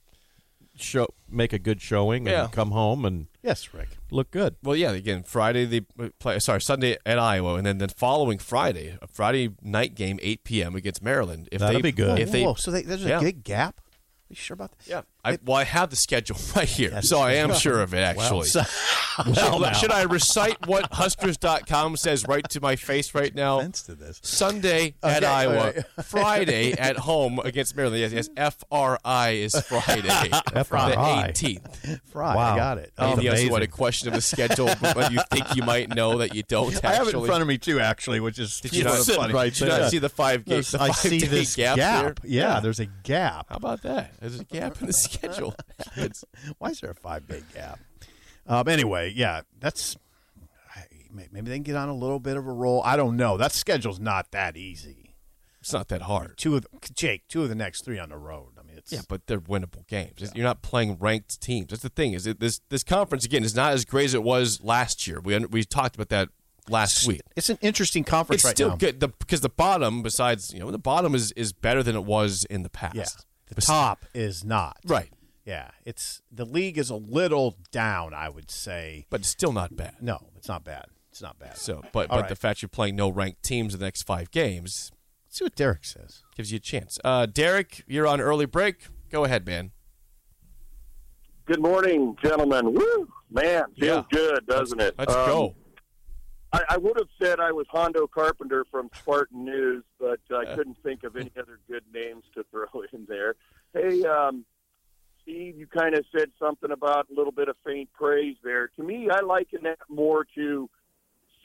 show 0.75 1.08
make 1.29 1.51
a 1.53 1.60
good 1.60 1.81
showing 1.81 2.27
and 2.27 2.31
Yeah. 2.31 2.48
come 2.51 2.72
home 2.72 3.03
and 3.05 3.27
Yes, 3.43 3.74
Rick. 3.74 3.89
look 4.12 4.31
good. 4.31 4.55
Well, 4.63 4.75
yeah. 4.75 4.91
Again, 4.91 5.24
Friday 5.24 5.65
they 5.65 5.81
play. 6.19 6.39
Sorry, 6.39 6.62
Sunday 6.62 6.98
at 7.05 7.19
Iowa, 7.19 7.55
and 7.55 7.65
then 7.65 7.77
the 7.79 7.89
following 7.89 8.39
Friday, 8.39 8.98
a 9.01 9.08
Friday 9.08 9.50
night 9.62 9.93
game, 9.96 10.19
8 10.22 10.43
p.m. 10.43 10.75
against 10.75 11.03
Maryland. 11.03 11.50
If 11.51 11.60
That'll 11.60 11.75
they, 11.75 11.81
be 11.81 11.91
good. 11.91 12.19
If 12.19 12.31
they, 12.31 12.43
Whoa, 12.43 12.53
so 12.55 12.72
they, 12.72 12.81
there's 12.81 13.05
a 13.05 13.19
big 13.19 13.43
gap. 13.43 13.79
Are 13.81 14.29
you 14.29 14.36
sure 14.36 14.53
about 14.53 14.72
that? 14.77 14.88
yeah. 14.88 15.01
I, 15.25 15.38
well, 15.45 15.57
I 15.57 15.65
have 15.65 15.89
the 15.89 15.95
schedule 15.97 16.38
right 16.55 16.67
here, 16.67 17.01
so 17.01 17.19
I 17.19 17.33
am 17.33 17.53
sure 17.53 17.81
of 17.81 17.93
it. 17.93 17.97
Actually, 17.99 18.47
So- 18.47 18.63
should, 19.33 19.75
should 19.75 19.91
I 19.91 20.03
recite 20.03 20.65
what 20.65 20.93
Huskers.com 20.93 21.97
says 21.97 22.25
right 22.27 22.47
to 22.51 22.61
my 22.61 22.75
face 22.77 23.13
right 23.13 23.33
now? 23.35 23.59
offense 23.59 23.81
to 23.83 23.95
this. 23.95 24.19
Sunday 24.23 24.95
at 25.03 25.17
Okay, 25.23 25.25
all 25.25 25.35
Iowa, 25.35 25.73
right. 25.75 25.85
Friday 26.05 26.71
at 26.71 26.97
home 26.97 27.39
against 27.43 27.75
Maryland. 27.75 27.99
Yes, 28.01 28.13
yes. 28.13 28.29
F 28.38 28.63
R 28.71 28.97
I 29.03 29.31
is 29.31 29.53
Friday, 29.67 30.01
the 30.07 31.23
eighteenth. 31.27 31.99
Fry, 32.11 32.35
Wow. 32.35 32.53
I 32.53 32.57
got 32.57 32.77
it. 32.77 32.93
That's 32.95 33.05
Um, 33.05 33.19
Anything 33.19 33.27
else 33.27 33.39
you 33.39 33.41
amazing. 33.47 33.51
want 33.51 33.63
a 33.63 33.67
question 33.67 34.07
of 34.07 34.13
the 34.13 34.21
schedule, 34.21 34.69
but 34.81 35.11
you 35.11 35.19
think 35.31 35.53
you 35.55 35.63
might 35.63 35.89
know 35.93 36.19
that 36.19 36.33
you 36.33 36.43
don't. 36.43 36.73
Actually, 36.75 36.89
I 36.89 36.93
have 36.95 37.07
it 37.09 37.15
in 37.15 37.25
front 37.25 37.41
of 37.41 37.47
me 37.47 37.57
too, 37.57 37.79
actually, 37.81 38.21
which 38.21 38.39
is 38.39 38.61
Did 38.61 38.73
you 38.73 38.83
not, 38.85 38.95
sort 38.99 39.09
of 39.17 39.21
funny. 39.23 39.33
right 39.33 39.53
did 39.53 39.59
you 39.61 39.67
not 39.67 39.91
see 39.91 39.97
the 39.97 40.07
five 40.09 40.45
games? 40.45 40.71
There's- 40.71 40.88
the 40.88 40.91
I 40.91 40.91
see 40.93 41.19
this 41.25 41.55
gap, 41.57 41.75
gap. 41.75 42.19
there? 42.21 42.31
Yeah, 42.31 42.59
there's 42.61 42.79
a 42.79 42.85
gap. 43.03 43.47
How 43.49 43.57
about 43.57 43.81
that? 43.81 44.13
There's 44.21 44.39
a 44.39 44.45
gap 44.45 44.79
in 44.79 44.88
the 44.88 44.93
schedule. 44.93 45.08
It's- 45.97 46.23
Why 46.57 46.69
is 46.69 46.79
there 46.81 46.91
a 46.91 46.95
five 46.95 47.27
day 47.27 47.41
gap? 47.53 47.79
Um, 48.47 48.67
anyway, 48.67 49.13
yeah, 49.15 49.41
that's 49.59 49.95
maybe 51.11 51.49
they 51.49 51.55
can 51.55 51.63
get 51.63 51.75
on 51.75 51.89
a 51.89 51.93
little 51.95 52.19
bit 52.19 52.37
of 52.37 52.47
a 52.47 52.51
roll. 52.51 52.81
I 52.83 52.95
don't 52.95 53.15
know. 53.17 53.37
That 53.37 53.51
schedule's 53.51 53.99
not 53.99 54.31
that 54.31 54.55
easy. 54.57 55.15
it's 55.59 55.73
not 55.73 55.87
that 55.89 56.03
hard. 56.03 56.37
Two 56.37 56.55
of 56.55 56.63
the, 56.63 56.69
Jake, 56.93 57.27
two 57.27 57.43
of 57.43 57.49
the 57.49 57.55
next 57.55 57.83
three 57.83 57.99
on 57.99 58.09
the 58.09 58.17
road. 58.17 58.51
I 58.59 58.63
mean, 58.63 58.77
it's 58.77 58.91
Yeah, 58.91 59.01
but 59.07 59.27
they're 59.27 59.41
winnable 59.41 59.85
games. 59.87 60.31
You're 60.33 60.45
not 60.45 60.61
playing 60.61 60.97
ranked 60.99 61.41
teams. 61.41 61.67
That's 61.69 61.81
the 61.81 61.89
thing. 61.89 62.13
Is 62.13 62.25
it, 62.27 62.39
this 62.39 62.61
this 62.69 62.83
conference 62.83 63.25
again 63.25 63.43
is 63.43 63.55
not 63.55 63.73
as 63.73 63.85
great 63.85 64.05
as 64.05 64.13
it 64.13 64.23
was 64.23 64.63
last 64.63 65.07
year. 65.07 65.19
We 65.19 65.37
we 65.45 65.63
talked 65.63 65.95
about 65.95 66.09
that 66.09 66.29
last 66.69 67.07
week. 67.07 67.21
it's 67.35 67.49
an 67.49 67.57
interesting 67.61 68.03
conference 68.03 68.41
It's 68.41 68.45
right 68.45 68.55
still 68.55 68.69
now. 68.69 68.75
good 68.75 68.99
the, 68.99 69.07
because 69.07 69.41
the 69.41 69.49
bottom, 69.49 70.03
besides 70.03 70.53
you 70.53 70.59
know, 70.59 70.69
the 70.71 70.77
bottom 70.79 71.13
is 71.15 71.31
is 71.33 71.51
better 71.53 71.81
than 71.83 71.95
it 71.95 72.05
was 72.05 72.45
in 72.45 72.61
the 72.63 72.69
past. 72.69 72.95
Yeah, 72.95 73.05
the 73.50 73.56
Bes- 73.56 73.65
top 73.65 74.06
is 74.13 74.44
not 74.46 74.77
right, 74.86 75.12
Yeah, 75.46 75.72
it's 75.86 76.22
the 76.32 76.46
league 76.46 76.77
is 76.77 76.89
a 76.89 76.96
little 76.96 77.58
down. 77.72 78.13
I 78.13 78.29
would 78.29 78.50
say 78.50 79.06
but 79.10 79.22
it's 79.22 79.29
still 79.29 79.51
not 79.53 79.75
bad. 79.75 79.96
no, 80.01 80.29
it's 80.38 80.48
not 80.48 80.63
bad. 80.63 80.86
It's 81.12 81.22
not 81.22 81.38
bad. 81.39 81.58
So, 81.58 81.82
but 81.91 82.10
All 82.10 82.18
but 82.18 82.22
right. 82.22 82.29
the 82.29 82.36
fact 82.36 82.62
you're 82.62 82.70
playing 82.70 82.96
no 82.96 83.10
ranked 83.10 83.44
teams 83.44 83.74
in 83.74 83.79
the 83.79 83.86
next 83.86 84.03
five 84.03 84.32
games 84.32 84.91
Let's 85.25 85.38
see 85.39 85.46
what 85.46 85.56
Derek 85.56 85.84
says. 85.86 86.24
gives 86.36 86.51
you 86.51 86.58
a 86.58 86.60
chance. 86.60 86.98
Uh, 87.03 87.25
Derek, 87.27 87.84
you're 87.88 88.08
on 88.08 88.20
early 88.22 88.46
break. 88.46 88.88
Go 89.12 89.25
ahead, 89.25 89.46
man. 89.46 89.72
Good 91.46 91.62
morning, 91.62 92.15
gentlemen. 92.24 92.74
Woo, 92.74 93.08
man, 93.32 93.63
feels 93.79 94.06
Yeah. 94.12 94.18
good, 94.18 94.46
doesn't 94.48 94.79
it? 94.79 94.96
Let's 95.00 95.13
Um, 95.13 95.25
go. 95.27 95.56
I, 96.51 96.63
I 96.70 96.77
would 96.77 96.98
have 96.98 97.10
said 97.22 97.39
I 97.39 97.51
was 97.51 97.68
Hondo 97.70 98.08
Carpenter 98.08 98.65
from 98.72 98.89
Spartan 98.98 99.46
News, 99.46 99.84
but 100.00 100.20
I 100.36 100.46
couldn't 100.56 100.77
think 100.84 101.03
of 101.03 101.15
any 101.15 101.32
other 101.39 101.60
good 101.68 101.84
names 101.94 102.24
to 102.36 102.44
throw 102.51 102.65
in 102.94 103.06
there. 103.08 103.36
Hey, 103.74 104.03
um, 104.03 104.46
Steve, 105.22 105.58
you 105.58 105.68
kind 105.68 105.96
of 105.96 106.06
said 106.15 106.32
something 106.39 106.72
about 106.72 107.08
a 107.12 107.13
little 107.13 107.32
bit 107.32 107.50
of 107.50 107.56
faint 107.65 107.91
praise 107.94 108.36
there. 108.44 108.70
To 108.77 108.84
me, 108.84 109.10
I 109.12 109.22
liken 109.22 109.63
that 109.63 109.79
more 109.89 110.25
to 110.36 110.70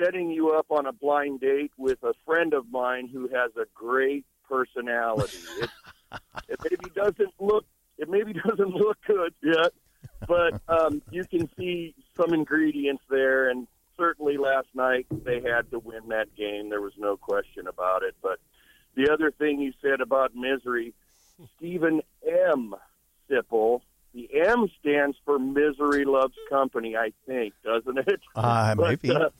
setting 0.03 0.31
you 0.31 0.51
up 0.51 0.67
on 0.71 0.87
a 0.87 0.93
blind 0.93 1.41
date 1.41 1.73
with 1.77 2.03
a 2.03 2.15
friend 2.25 2.55
of 2.55 2.71
mine 2.71 3.09
who 3.13 3.29
has 3.29 3.53
a 3.57 3.67
great 3.75 4.25
personality. 4.49 5.39
It, 6.49 6.61
it 6.61 6.61
maybe 6.71 6.91
doesn't 6.95 7.35
look 7.41 7.65
it 7.99 8.09
maybe 8.09 8.33
doesn't 8.33 8.71
look 8.71 8.99
good 9.05 9.35
yet, 9.43 9.73
but 10.29 10.61
um, 10.69 11.03
you 11.11 11.25
can 11.25 11.49
see 11.57 11.95
some 12.17 12.33
ingredients 12.33 13.03
there. 13.09 13.51
And 13.51 13.67
last 14.45 14.69
night 14.75 15.07
they 15.25 15.41
had 15.41 15.71
to 15.71 15.79
win 15.79 16.09
that 16.09 16.35
game. 16.37 16.69
There 16.71 16.81
was 16.81 16.93
no 16.99 17.17
question 17.17 17.67
about 17.67 18.03
it. 18.03 18.15
But 18.23 18.39
the 18.95 19.11
other 19.13 19.31
thing 19.31 19.61
you 19.61 19.73
said 19.83 20.01
about 20.01 20.35
misery, 20.35 20.95
Stephen 21.57 22.03
M. 22.53 22.75
Sipple. 23.31 23.81
The 24.15 24.29
M 24.47 24.69
stands 24.79 25.17
for 25.25 25.41
misery 25.41 26.05
loves 26.05 26.35
company, 26.49 26.97
I 26.97 27.13
think, 27.27 27.53
doesn't 27.65 27.99
it? 27.99 28.21
Uh, 28.37 28.75
But, 28.77 29.03
maybe. 29.03 29.11
uh, 29.11 29.31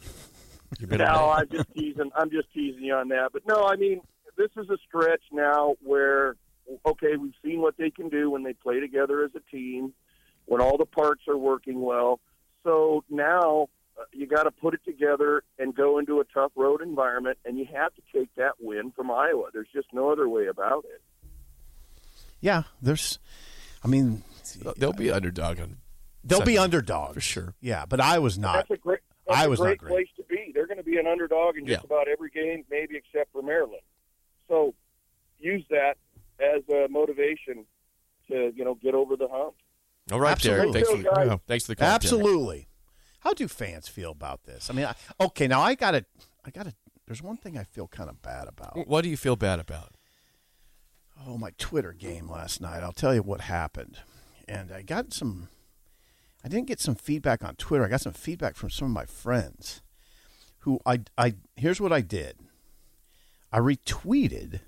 You've 0.81 0.91
no, 0.91 1.31
I'm 1.31 1.49
just 1.49 1.73
teasing. 1.73 2.11
I'm 2.17 2.31
just 2.31 2.53
teasing 2.53 2.83
you 2.83 2.95
on 2.95 3.09
that. 3.11 3.31
But 3.33 3.47
no, 3.47 3.69
I 3.69 3.77
mean, 3.77 4.01
this 4.37 4.51
is 4.57 4.69
a 4.71 4.77
stretch 4.89 5.23
now 5.31 5.77
where, 5.85 6.35
okay, 6.85 7.15
we've 7.17 7.35
seen 7.45 7.61
what 7.61 7.77
they 7.77 7.91
can 7.91 8.09
do 8.09 8.31
when 8.31 8.43
they 8.43 8.55
play 8.55 8.81
together 8.81 9.23
as 9.23 9.31
a 9.37 9.51
team, 9.55 9.93
when 10.47 10.61
all 10.61 10.77
the 10.77 10.87
parts 10.87 11.23
are 11.29 11.37
working 11.37 11.81
well. 11.81 12.19
So 12.65 13.05
now 13.09 13.69
Uh, 13.99 14.03
you 14.13 14.27
got 14.27 14.43
to 14.45 14.51
put 14.51 14.75
it 14.75 14.81
together 14.85 15.45
and 15.59 15.75
go 15.75 15.99
into 15.99 16.19
a 16.21 16.25
tough 16.25 16.51
road 16.57 16.83
environment, 16.83 17.39
and 17.45 17.57
you 17.59 17.65
have 17.73 17.95
to 17.95 18.03
take 18.13 18.29
that 18.37 18.53
win 18.61 18.91
from 18.91 19.11
Iowa. 19.11 19.51
There's 19.53 19.69
just 19.73 19.87
no 19.93 20.11
other 20.11 20.29
way 20.29 20.47
about 20.47 20.85
it. 20.85 21.01
yeah, 22.41 22.65
there's. 22.83 23.19
I 23.85 23.89
mean, 23.89 24.23
They'll 24.77 24.93
be 24.93 25.11
underdog 25.11 25.61
on. 25.61 25.77
they'll 26.25 26.41
be 26.41 26.57
Sunday, 26.57 26.59
underdogs 26.59 27.15
for 27.15 27.21
sure. 27.21 27.55
Yeah, 27.61 27.85
but 27.87 28.01
I 28.01 28.19
was 28.19 28.39
not. 28.39 28.55
That's 28.69 28.71
a 28.73 28.77
great. 28.83 29.01
That's 29.27 29.39
I 29.41 29.45
a 29.45 29.49
was 29.51 29.59
not 29.61 29.67
great, 29.67 29.79
great. 29.79 29.91
place 29.91 30.09
to 30.17 30.23
be. 30.25 30.51
They're 30.55 30.67
going 30.67 30.79
to 30.79 30.83
be 30.85 30.99
an 30.99 31.07
underdog 31.07 31.57
in 31.57 31.67
just 31.67 31.83
Yeah. 31.83 31.87
about 31.87 32.09
every 32.09 32.31
game, 32.31 32.65
maybe 32.71 32.97
except 32.97 33.33
for 33.33 33.43
Maryland. 33.43 33.81
So 34.49 34.75
use 35.41 35.65
that 35.71 35.95
as 36.41 36.63
a 36.75 36.89
motivation 36.89 37.65
to 38.29 38.53
you 38.57 38.65
know 38.65 38.75
get 38.75 38.95
over 38.95 39.17
the 39.17 39.29
hump. 39.29 39.55
All 40.13 40.21
right, 40.21 40.39
Derek. 40.39 40.69
Absolutely. 40.69 40.73
Thanks 40.83 40.91
for 40.91 40.97
the, 40.99 41.05
Guys. 41.17 41.27
yeah, 41.29 41.37
thanks 41.47 41.65
for 41.65 41.73
the 41.73 41.77
call. 41.77 41.99
Derek. 41.99 42.67
How 43.25 43.33
do 43.33 43.49
fans 43.49 43.89
feel 43.89 44.11
about 44.11 44.45
this? 44.45 44.69
I 44.69 44.75
mean, 44.75 44.85
I, 44.85 44.95
okay, 45.19 45.49
now 45.49 45.63
I 45.63 45.75
got 45.75 45.93
to, 45.93 46.05
I 46.45 46.51
got 46.51 46.67
to. 46.67 46.75
There's 47.07 47.23
one 47.23 47.39
thing 47.39 47.57
I 47.59 47.65
feel 47.65 47.89
kind 47.89 48.11
of 48.11 48.21
bad 48.23 48.49
about. 48.49 48.87
What 48.87 49.03
do 49.03 49.09
you 49.09 49.17
feel 49.17 49.35
bad 49.35 49.61
about? 49.61 49.95
Oh, 51.27 51.39
my 51.39 51.51
Twitter 51.59 51.93
game 51.93 52.31
last 52.31 52.61
night. 52.61 52.83
I'll 52.83 52.93
tell 52.93 53.15
you 53.15 53.23
what 53.23 53.43
happened, 53.43 53.99
and 54.47 54.71
I 54.71 54.83
got 54.83 55.15
some. 55.15 55.49
I 56.45 56.49
didn't 56.49 56.69
get 56.69 56.81
some 56.81 56.95
feedback 56.95 57.43
on 57.43 57.57
Twitter. 57.57 57.85
I 57.85 57.89
got 57.89 58.03
some 58.03 58.13
feedback 58.13 58.57
from 58.57 58.69
some 58.69 58.89
of 58.89 58.93
my 58.93 59.07
friends, 59.07 59.81
who 60.61 60.79
I, 60.85 61.01
I. 61.17 61.35
Here's 61.57 61.81
what 61.81 61.93
I 61.93 62.03
did. 62.03 62.37
I 63.51 63.59
retweeted 63.59 64.61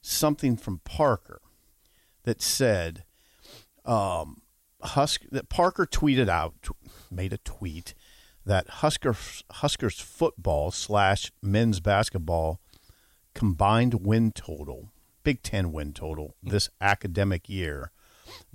something 0.00 0.56
from 0.56 0.80
Parker 0.84 1.42
that 2.22 2.40
said, 2.40 3.04
um, 3.84 4.42
Husk 4.82 5.22
that 5.32 5.48
Parker 5.48 5.86
tweeted 5.86 6.28
out, 6.28 6.54
t- 6.62 6.70
made 7.10 7.32
a 7.32 7.38
tweet 7.38 7.94
that 8.48 8.66
Huskers 8.68 9.44
Huskers 9.50 10.00
football 10.00 10.70
slash 10.70 11.30
men's 11.42 11.80
basketball 11.80 12.60
combined 13.34 14.06
win 14.06 14.32
total, 14.32 14.90
Big 15.22 15.42
Ten 15.42 15.70
win 15.70 15.92
total 15.92 16.34
this 16.42 16.70
academic 16.80 17.48
year 17.48 17.92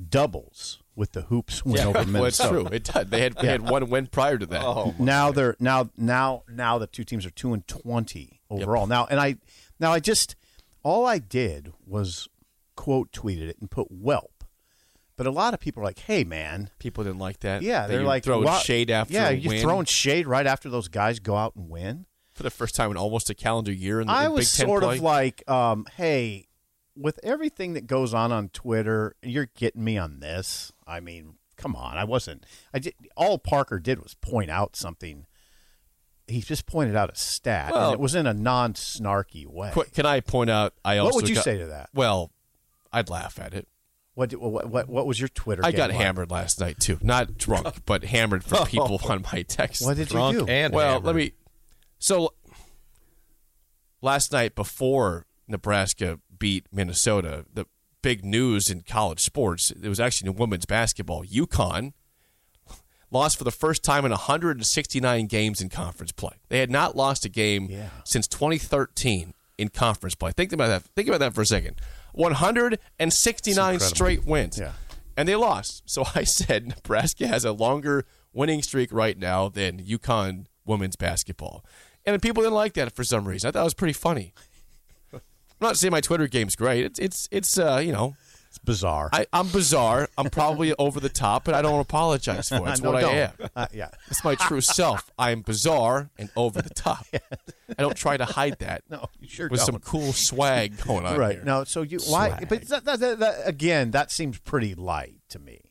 doubles 0.09 0.79
with 0.95 1.11
the 1.11 1.21
hoops 1.23 1.63
win 1.63 1.81
over 1.81 2.03
well, 2.11 2.25
it's 2.25 2.37
true. 2.45 2.65
It 2.71 2.83
did. 2.83 3.11
They 3.11 3.21
had 3.21 3.35
they 3.35 3.47
had 3.47 3.61
one 3.61 3.87
win 3.87 4.07
prior 4.07 4.39
to 4.39 4.47
that. 4.47 4.63
Oh, 4.63 4.95
now 4.97 5.31
they're 5.31 5.55
now 5.59 5.91
now 5.95 6.43
now 6.49 6.79
the 6.79 6.87
two 6.87 7.03
teams 7.03 7.23
are 7.25 7.31
two 7.31 7.53
and 7.53 7.67
twenty 7.67 8.41
overall. 8.49 8.87
Now 8.87 9.05
and 9.05 9.19
I 9.19 9.35
now 9.79 9.93
I 9.93 9.99
just 9.99 10.35
all 10.81 11.05
I 11.05 11.19
did 11.19 11.71
was 11.85 12.27
quote 12.75 13.11
tweeted 13.11 13.47
it 13.47 13.57
and 13.59 13.69
put 13.69 13.87
whelp. 13.91 14.32
But 15.15 15.27
a 15.27 15.31
lot 15.31 15.53
of 15.53 15.59
people 15.59 15.81
are 15.81 15.85
like, 15.85 15.99
"Hey, 15.99 16.23
man, 16.23 16.69
People 16.79 17.03
didn't 17.03 17.19
like 17.19 17.39
that. 17.41 17.61
yeah." 17.61 17.85
They're 17.87 18.03
like 18.03 18.23
throwing 18.23 18.45
"Wha- 18.45 18.59
shade 18.59 18.89
after. 18.89 19.13
Yeah, 19.13 19.29
you're 19.29 19.51
win 19.53 19.61
throwing 19.61 19.85
shade 19.85 20.25
right 20.27 20.47
after 20.47 20.69
those 20.69 20.87
guys 20.87 21.19
go 21.19 21.35
out 21.35 21.55
and 21.55 21.69
win. 21.69 22.05
for 22.33 22.41
the 22.43 22.49
first 22.49 22.73
time 22.73 22.89
in 22.89 22.97
almost 22.97 23.29
a 23.29 23.35
calendar 23.35 23.71
year 23.71 24.01
in, 24.01 24.09
I 24.09 24.25
in 24.25 24.31
was 24.31 24.49
sort 24.49 24.81
play. 24.83 24.95
of 24.97 25.03
like, 25.03 25.47
um, 25.49 25.85
"Hey, 25.97 26.47
with 26.95 27.19
everything 27.23 27.73
that 27.73 27.85
goes 27.85 28.11
on 28.13 28.31
on 28.31 28.49
Twitter, 28.49 29.15
you're 29.21 29.49
getting 29.55 29.83
me 29.83 29.97
on 29.99 30.19
this. 30.19 30.71
I 30.87 30.99
mean, 30.99 31.35
come 31.57 31.75
on. 31.75 31.95
I 31.97 32.05
wasn't. 32.05 32.43
I 32.73 32.79
did. 32.79 32.95
All 33.15 33.37
Parker 33.37 33.77
did 33.79 34.01
was 34.01 34.15
point 34.15 34.49
out 34.49 34.75
something. 34.75 35.27
He 36.27 36.41
just 36.41 36.65
pointed 36.65 36.95
out 36.95 37.11
a 37.11 37.15
stat, 37.15 37.71
Well- 37.71 37.85
and 37.89 37.93
it 37.93 37.99
was 37.99 38.15
in 38.15 38.25
a 38.25 38.33
non-snarky 38.33 39.45
way. 39.45 39.71
Can 39.93 40.05
I 40.07 40.19
point 40.21 40.49
out? 40.49 40.73
I 40.83 40.97
also 40.97 41.09
what 41.09 41.15
would 41.23 41.29
you 41.29 41.35
got- 41.35 41.43
say 41.43 41.57
to 41.59 41.67
that? 41.67 41.89
Well, 41.93 42.31
I'd 42.91 43.09
laugh 43.09 43.39
at 43.39 43.53
it. 43.53 43.67
What, 44.15 44.31
what 44.33 44.69
what 44.69 44.87
what 44.89 45.07
was 45.07 45.19
your 45.19 45.29
Twitter? 45.29 45.65
I 45.65 45.71
game 45.71 45.77
got 45.77 45.89
like? 45.89 45.99
hammered 45.99 46.29
last 46.29 46.59
night 46.59 46.79
too. 46.79 46.99
Not 47.01 47.37
drunk, 47.37 47.67
but 47.85 48.03
hammered 48.03 48.43
from 48.43 48.59
oh. 48.59 48.65
people 48.65 48.99
on 49.09 49.25
my 49.33 49.41
text. 49.41 49.83
What 49.83 49.97
did 49.97 50.09
Drunk 50.09 50.33
you 50.37 50.45
do? 50.45 50.51
and 50.51 50.73
well, 50.73 50.93
hammered. 50.93 51.05
let 51.05 51.15
me. 51.15 51.33
So 51.97 52.33
last 54.01 54.31
night 54.31 54.53
before 54.55 55.25
Nebraska 55.47 56.19
beat 56.37 56.67
Minnesota, 56.71 57.45
the 57.51 57.65
big 58.01 58.23
news 58.23 58.69
in 58.69 58.81
college 58.81 59.21
sports 59.21 59.71
it 59.71 59.87
was 59.87 59.99
actually 59.99 60.29
in 60.29 60.35
women's 60.35 60.65
basketball. 60.65 61.23
UConn 61.23 61.93
lost 63.09 63.37
for 63.37 63.43
the 63.43 63.51
first 63.51 63.83
time 63.83 64.05
in 64.05 64.11
169 64.11 65.27
games 65.27 65.61
in 65.61 65.69
conference 65.69 66.11
play. 66.11 66.33
They 66.49 66.59
had 66.59 66.69
not 66.69 66.95
lost 66.95 67.25
a 67.25 67.29
game 67.29 67.67
Yeah. 67.69 67.89
since 68.03 68.27
2013 68.27 69.33
in 69.57 69.69
conference 69.69 70.15
play. 70.15 70.31
Think 70.31 70.51
about 70.51 70.67
that. 70.67 70.83
Think 70.95 71.07
about 71.07 71.19
that 71.19 71.33
for 71.33 71.41
a 71.41 71.45
second. 71.45 71.79
169 72.13 73.79
straight 73.79 74.25
wins. 74.25 74.57
Yeah. 74.59 74.73
And 75.15 75.27
they 75.27 75.35
lost. 75.35 75.83
So 75.85 76.05
I 76.15 76.23
said 76.23 76.67
Nebraska 76.67 77.27
has 77.27 77.45
a 77.45 77.51
longer 77.51 78.05
winning 78.33 78.61
streak 78.61 78.91
right 78.91 79.17
now 79.17 79.49
than 79.49 79.79
UConn 79.79 80.45
women's 80.65 80.95
basketball. 80.95 81.63
And 82.05 82.21
people 82.21 82.43
didn't 82.43 82.55
like 82.55 82.73
that 82.73 82.93
for 82.95 83.03
some 83.03 83.25
reason. 83.27 83.47
I 83.47 83.51
thought 83.51 83.61
it 83.61 83.63
was 83.63 83.73
pretty 83.73 83.93
funny. 83.93 84.33
I'm 85.13 85.21
not 85.67 85.77
saying 85.77 85.91
my 85.91 86.01
Twitter 86.01 86.27
game's 86.27 86.55
great. 86.57 86.83
It's 86.83 86.99
it's 86.99 87.29
it's 87.31 87.57
uh, 87.57 87.77
you 87.77 87.93
know, 87.93 88.15
It's 88.49 88.57
bizarre. 88.59 89.09
I, 89.13 89.25
I'm 89.31 89.47
bizarre. 89.47 90.09
I'm 90.17 90.29
probably 90.29 90.73
over 90.77 90.99
the 90.99 91.07
top, 91.07 91.45
but 91.45 91.53
I 91.53 91.61
don't 91.61 91.79
apologize 91.79 92.49
for 92.49 92.67
it. 92.67 92.71
It's 92.71 92.81
No, 92.83 92.91
what 92.91 92.99
don't. 93.01 93.13
I 93.13 93.17
am. 93.17 93.31
Uh, 93.55 93.67
yeah. 93.71 93.89
It's 94.09 94.23
my 94.25 94.35
true 94.35 94.59
self. 94.59 95.09
I'm 95.17 95.41
bizarre 95.41 96.09
and 96.17 96.29
over 96.35 96.61
the 96.61 96.73
top. 96.73 97.05
I 97.77 97.81
don't 97.81 97.95
try 97.97 98.17
to 98.17 98.25
hide 98.25 98.59
that. 98.59 98.83
No, 98.89 99.07
you 99.19 99.27
sure 99.27 99.49
with 99.49 99.59
some 99.61 99.73
don't. 99.73 99.83
cool 99.85 100.13
swag 100.13 100.77
going 100.85 101.05
on 101.05 101.17
right. 101.17 101.35
here. 101.35 101.43
No. 101.43 101.63
So 101.63 101.81
you 101.81 101.99
why? 102.07 102.29
Swag. 102.29 102.49
But 102.49 102.67
that, 102.67 102.85
that, 102.85 102.99
that, 102.99 103.19
that- 103.19 103.47
again, 103.47 103.91
that 103.91 104.11
seems 104.11 104.39
pretty 104.39 104.75
light 104.75 105.15
to 105.29 105.39
me. 105.39 105.61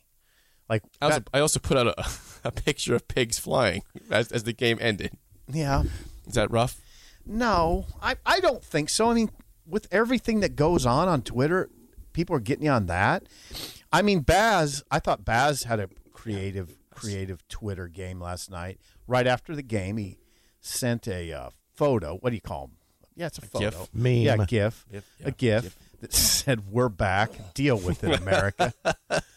Like 0.68 0.82
I 1.00 1.06
also, 1.06 1.18
that- 1.21 1.28
I 1.35 1.40
also 1.40 1.61
put 1.61 1.76
out 1.76 1.87
a, 1.88 2.06
a 2.49 2.50
picture 2.50 2.94
of 2.94 3.06
pigs 3.09 3.38
flying 3.38 3.82
as, 4.11 4.32
as 4.32 4.44
the 4.44 4.52
game 4.52 4.78
ended. 4.80 5.12
yeah. 5.49 5.82
Is 6.26 6.35
that 6.35 6.50
rough? 6.50 6.80
No, 7.26 7.87
I, 8.00 8.16
I 8.25 8.40
don't 8.40 8.64
think 8.64 8.88
so. 8.90 9.11
I 9.11 9.14
mean, 9.14 9.30
with 9.66 9.87
everything 9.92 10.40
that 10.40 10.56
goes 10.56 10.87
on 10.87 11.09
on 11.09 11.23
Twitter, 11.23 11.68
people 12.12 12.35
are 12.37 12.40
getting 12.40 12.64
you 12.64 12.71
on 12.71 12.87
that. 12.87 13.25
I 13.92 14.02
mean, 14.02 14.21
Baz, 14.21 14.82
I 14.90 14.99
thought 14.99 15.25
Baz 15.25 15.64
had 15.64 15.78
a 15.80 15.88
creative, 16.12 16.78
creative 16.94 17.47
Twitter 17.49 17.88
game 17.88 18.21
last 18.21 18.50
night. 18.50 18.78
Right 19.06 19.26
after 19.26 19.54
the 19.54 19.62
game, 19.62 19.97
he 19.99 20.18
sent 20.61 21.06
a 21.09 21.32
uh, 21.32 21.50
photo. 21.84 22.16
What 22.16 22.30
do 22.30 22.34
you 22.36 22.40
call 22.40 22.66
them? 22.68 22.76
Yeah, 23.14 23.26
it's 23.26 23.38
a 23.38 23.42
photo. 23.42 23.70
GIF? 23.70 23.94
Meme. 23.94 24.12
Yeah, 24.14 24.36
GIF. 24.46 24.86
GIF, 24.90 25.04
yeah, 25.20 25.26
a 25.28 25.30
GIF, 25.32 25.76
that 26.00 26.12
said, 26.14 26.70
"We're 26.72 26.88
back. 26.88 27.30
Deal 27.54 27.76
with 27.78 28.02
it, 28.04 28.18
America. 28.20 28.72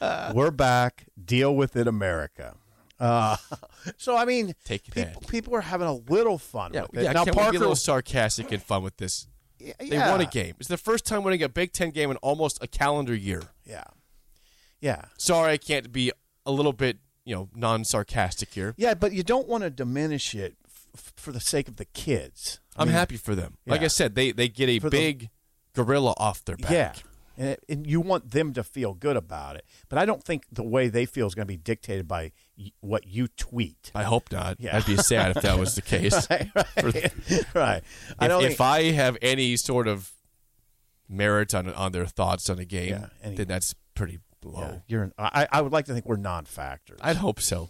We're 0.33 0.51
back. 0.51 1.05
Deal 1.23 1.55
with 1.55 1.75
it, 1.75 1.87
America." 1.87 2.55
Uh, 2.99 3.35
so 3.97 4.15
I 4.15 4.23
mean, 4.23 4.53
Take 4.63 4.89
people, 4.89 5.21
people 5.27 5.53
are 5.55 5.61
having 5.61 5.87
a 5.87 5.93
little 5.93 6.37
fun 6.37 6.71
Yeah, 6.73 6.83
with 6.83 6.97
it. 7.01 7.03
yeah. 7.03 7.11
now 7.11 7.25
can 7.25 7.33
we 7.33 7.35
be 7.35 7.39
a 7.39 7.43
Parker, 7.43 7.59
little 7.59 7.75
sarcastic 7.75 8.51
and 8.53 8.63
fun 8.63 8.83
with 8.83 8.95
this? 8.97 9.27
yeah, 9.59 9.73
They 9.79 9.97
won 9.97 10.21
a 10.21 10.25
game. 10.25 10.55
It's 10.59 10.69
the 10.69 10.77
first 10.77 11.05
time 11.05 11.23
winning 11.23 11.43
a 11.43 11.49
Big 11.49 11.73
Ten 11.73 11.89
game 11.91 12.09
in 12.09 12.15
almost 12.17 12.63
a 12.63 12.67
calendar 12.67 13.13
year. 13.13 13.41
Yeah, 13.65 13.83
yeah, 14.79 15.05
Sorry, 15.17 15.51
I 15.53 15.57
can't 15.57 15.91
be 15.91 16.11
a 16.45 16.51
little 16.53 16.71
bit, 16.73 16.99
you 17.25 17.35
know, 17.35 17.49
non-sarcastic 17.53 18.53
here. 18.53 18.73
yeah. 18.77 18.93
But 18.93 19.11
you 19.11 19.23
don't 19.23 19.47
want 19.49 19.63
to 19.65 19.69
diminish 19.69 20.33
it 20.33 20.55
f- 20.97 21.13
for 21.15 21.31
the 21.31 21.39
sake 21.39 21.67
of 21.67 21.75
the 21.77 21.85
kids. 21.85 22.59
I 22.75 22.81
I'm 22.81 22.87
mean, 22.89 22.95
happy 22.97 23.17
for 23.17 23.35
them. 23.35 23.57
Like. 23.65 23.81
I 23.81 23.87
said, 23.87 24.15
they 24.15 24.31
they 24.31 24.47
get 24.47 24.69
a 24.69 24.79
For 24.79 24.89
the- 24.89 24.97
big 24.97 25.29
gorilla 25.73 26.13
off 26.17 26.43
their 26.45 26.57
back. 26.57 26.71
Yeah, 26.71 26.93
and, 27.37 27.47
it, 27.49 27.63
and 27.69 27.85
you 27.87 27.99
want 28.01 28.31
them 28.31 28.53
to 28.53 28.63
feel 28.63 28.93
good 28.93 29.17
about 29.17 29.55
it. 29.57 29.65
But 29.89 29.99
I 29.99 30.05
don't 30.05 30.23
think 30.23 30.45
the 30.51 30.63
way 30.63 30.87
they 30.87 31.05
feel 31.05 31.27
is 31.27 31.35
going 31.35 31.45
to 31.45 31.51
be 31.53 31.57
dictated 31.57 32.07
by 32.07 32.31
y- 32.57 32.71
what 32.79 33.05
you 33.07 33.27
tweet. 33.27 33.91
I 33.93 34.03
hope 34.03 34.31
not. 34.31 34.57
Yeah. 34.59 34.77
I'd 34.77 34.85
be 34.85 34.95
sad 34.97 35.35
if 35.35 35.43
that 35.43 35.57
was 35.59 35.75
the 35.75 35.81
case. 35.93 36.29
right, 36.29 36.49
right. 36.55 37.13
right. 37.53 37.83
I 38.19 38.25
if, 38.25 38.29
don't 38.29 38.43
if 38.43 38.47
think, 38.57 38.61
I 38.61 38.81
have 38.91 39.17
any 39.21 39.57
sort 39.57 39.87
of 39.87 40.11
merit 41.07 41.53
on 41.53 41.71
on 41.73 41.91
their 41.91 42.05
thoughts 42.05 42.49
on 42.49 42.59
a 42.59 42.65
game, 42.65 42.89
Yeah, 42.89 43.07
any- 43.23 43.35
then 43.35 43.47
that's 43.47 43.75
pretty 43.93 44.19
low. 44.43 44.59
yeah, 44.61 44.77
you're. 44.87 45.11
I, 45.17 45.47
I 45.51 45.61
would 45.61 45.71
like 45.71 45.85
to 45.85 45.93
think 45.93 46.05
we're 46.05 46.17
non-factors. 46.17 46.99
I'd 47.01 47.17
hope 47.17 47.39
so. 47.41 47.69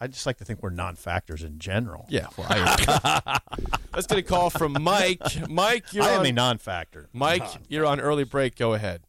I 0.00 0.06
just 0.08 0.26
like 0.26 0.36
to 0.38 0.44
think 0.44 0.62
we're 0.62 0.70
non-factors 0.70 1.42
in 1.42 1.58
general. 1.58 2.04
Yeah. 2.10 2.26
Well, 2.36 2.46
I, 2.50 3.40
let's 3.94 4.06
get 4.06 4.18
a 4.18 4.22
call 4.22 4.50
from 4.50 4.76
Mike. 4.82 5.20
Mike, 5.48 5.92
you're 5.92 6.04
I 6.04 6.10
am 6.12 6.20
on. 6.20 6.26
a 6.26 6.32
non-factor. 6.32 7.08
Mike, 7.14 7.46
you're 7.68 7.86
on 7.86 7.98
early 8.00 8.24
break. 8.24 8.56
Go 8.56 8.74
ahead. 8.74 9.02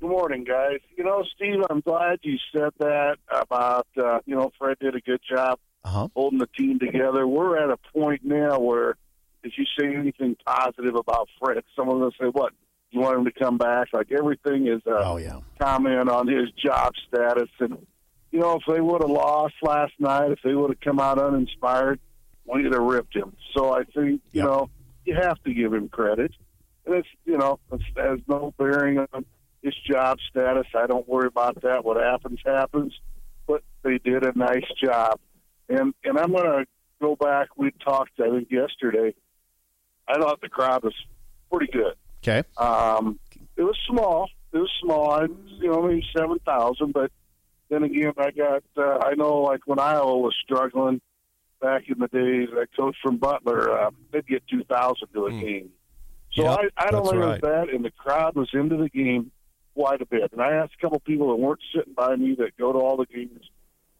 Good 0.00 0.08
morning, 0.10 0.44
guys. 0.44 0.78
You 0.96 1.04
know, 1.04 1.22
Steve, 1.34 1.60
I'm 1.70 1.80
glad 1.80 2.18
you 2.22 2.36
said 2.54 2.70
that 2.80 3.16
about, 3.30 3.86
uh, 4.02 4.20
you 4.26 4.34
know, 4.34 4.50
Fred 4.58 4.78
did 4.78 4.94
a 4.94 5.00
good 5.00 5.20
job 5.28 5.58
Uh 5.84 5.88
huh. 5.88 6.08
holding 6.14 6.38
the 6.38 6.46
team 6.58 6.78
together. 6.78 7.26
We're 7.26 7.58
at 7.62 7.70
a 7.70 7.76
point 7.98 8.22
now 8.24 8.58
where 8.58 8.96
if 9.42 9.52
you 9.56 9.64
say 9.78 9.94
anything 9.94 10.36
positive 10.46 10.94
about 10.96 11.28
Fred, 11.38 11.62
someone's 11.74 12.00
going 12.00 12.10
to 12.12 12.16
say, 12.18 12.26
what, 12.30 12.52
you 12.90 13.00
want 13.00 13.18
him 13.18 13.24
to 13.26 13.32
come 13.32 13.58
back? 13.58 13.88
Like 13.92 14.10
everything 14.12 14.66
is 14.68 14.80
a 14.86 15.04
Oh 15.04 15.16
yeah. 15.18 15.40
comment 15.60 16.08
on 16.08 16.28
his 16.28 16.50
job 16.52 16.92
status. 17.08 17.48
And, 17.60 17.86
you 18.30 18.40
know, 18.40 18.56
if 18.56 18.62
they 18.66 18.80
would 18.80 19.02
have 19.02 19.10
lost 19.10 19.54
last 19.62 19.92
night, 19.98 20.30
if 20.30 20.40
they 20.44 20.54
would 20.54 20.70
have 20.70 20.80
come 20.80 21.00
out 21.00 21.18
uninspired, 21.18 22.00
we 22.44 22.62
would 22.64 22.72
have 22.72 22.82
ripped 22.82 23.14
him. 23.14 23.34
So 23.56 23.72
I 23.72 23.84
think, 23.84 24.20
you 24.32 24.42
Yep. 24.42 24.44
know, 24.44 24.70
you 25.04 25.14
have 25.14 25.42
to 25.44 25.54
give 25.54 25.72
him 25.72 25.88
credit. 25.88 26.32
And 26.84 26.96
it's, 26.96 27.08
you 27.24 27.38
know, 27.38 27.58
it 27.72 27.80
has 27.96 28.20
no 28.28 28.52
bearing 28.58 28.98
on 28.98 29.24
his 29.62 29.74
job 29.90 30.18
status. 30.30 30.66
I 30.74 30.86
don't 30.86 31.08
worry 31.08 31.26
about 31.28 31.60
that. 31.62 31.84
What 31.84 31.96
happens, 31.96 32.40
happens. 32.44 32.92
But 33.46 33.62
they 33.82 33.98
did 33.98 34.24
a 34.24 34.36
nice 34.36 34.66
job. 34.82 35.18
And, 35.68 35.94
and 36.04 36.18
I'm 36.18 36.30
going 36.32 36.44
to 36.44 36.66
go 37.00 37.16
back. 37.16 37.48
We 37.56 37.72
talked, 37.84 38.20
I 38.20 38.30
think, 38.30 38.50
yesterday. 38.50 39.14
I 40.08 40.18
thought 40.18 40.40
the 40.40 40.48
crowd 40.48 40.84
was 40.84 40.94
pretty 41.50 41.72
good. 41.72 41.94
Okay. 42.22 42.46
Um, 42.56 43.18
it 43.56 43.62
was 43.62 43.76
small. 43.88 44.28
It 44.52 44.58
was 44.58 44.70
small. 44.80 45.10
I, 45.10 45.24
you 45.60 45.70
know, 45.70 45.82
maybe 45.82 46.04
seven 46.16 46.38
thousand. 46.44 46.92
But 46.92 47.10
then 47.68 47.82
again, 47.82 48.12
I 48.18 48.30
got. 48.30 48.62
Uh, 48.76 48.98
I 49.02 49.14
know, 49.14 49.38
like 49.42 49.60
when 49.66 49.78
Iowa 49.78 50.16
was 50.18 50.34
struggling 50.42 51.00
back 51.60 51.84
in 51.88 51.98
the 51.98 52.08
days, 52.08 52.48
I 52.52 52.64
coached 52.76 52.98
from 53.02 53.16
Butler. 53.16 53.70
Uh, 53.70 53.90
they'd 54.12 54.26
get 54.26 54.42
two 54.48 54.64
thousand 54.64 55.08
to 55.14 55.26
a 55.26 55.30
Mm. 55.32 55.40
game. 55.40 55.70
So 56.34 56.42
Yep, 56.44 56.58
I, 56.76 56.86
I 56.86 56.90
don't 56.90 57.16
right. 57.18 57.40
bad, 57.40 57.68
and 57.70 57.84
the 57.84 57.90
crowd 57.90 58.34
was 58.36 58.50
into 58.52 58.76
the 58.76 58.88
game 58.90 59.30
quite 59.74 60.02
a 60.02 60.06
bit. 60.06 60.32
And 60.32 60.42
I 60.42 60.52
asked 60.52 60.74
a 60.78 60.82
couple 60.82 61.00
people 61.00 61.28
that 61.30 61.36
weren't 61.36 61.60
sitting 61.74 61.94
by 61.94 62.14
me 62.16 62.34
that 62.38 62.56
go 62.58 62.72
to 62.72 62.78
all 62.78 62.96
the 62.96 63.06
games, 63.06 63.48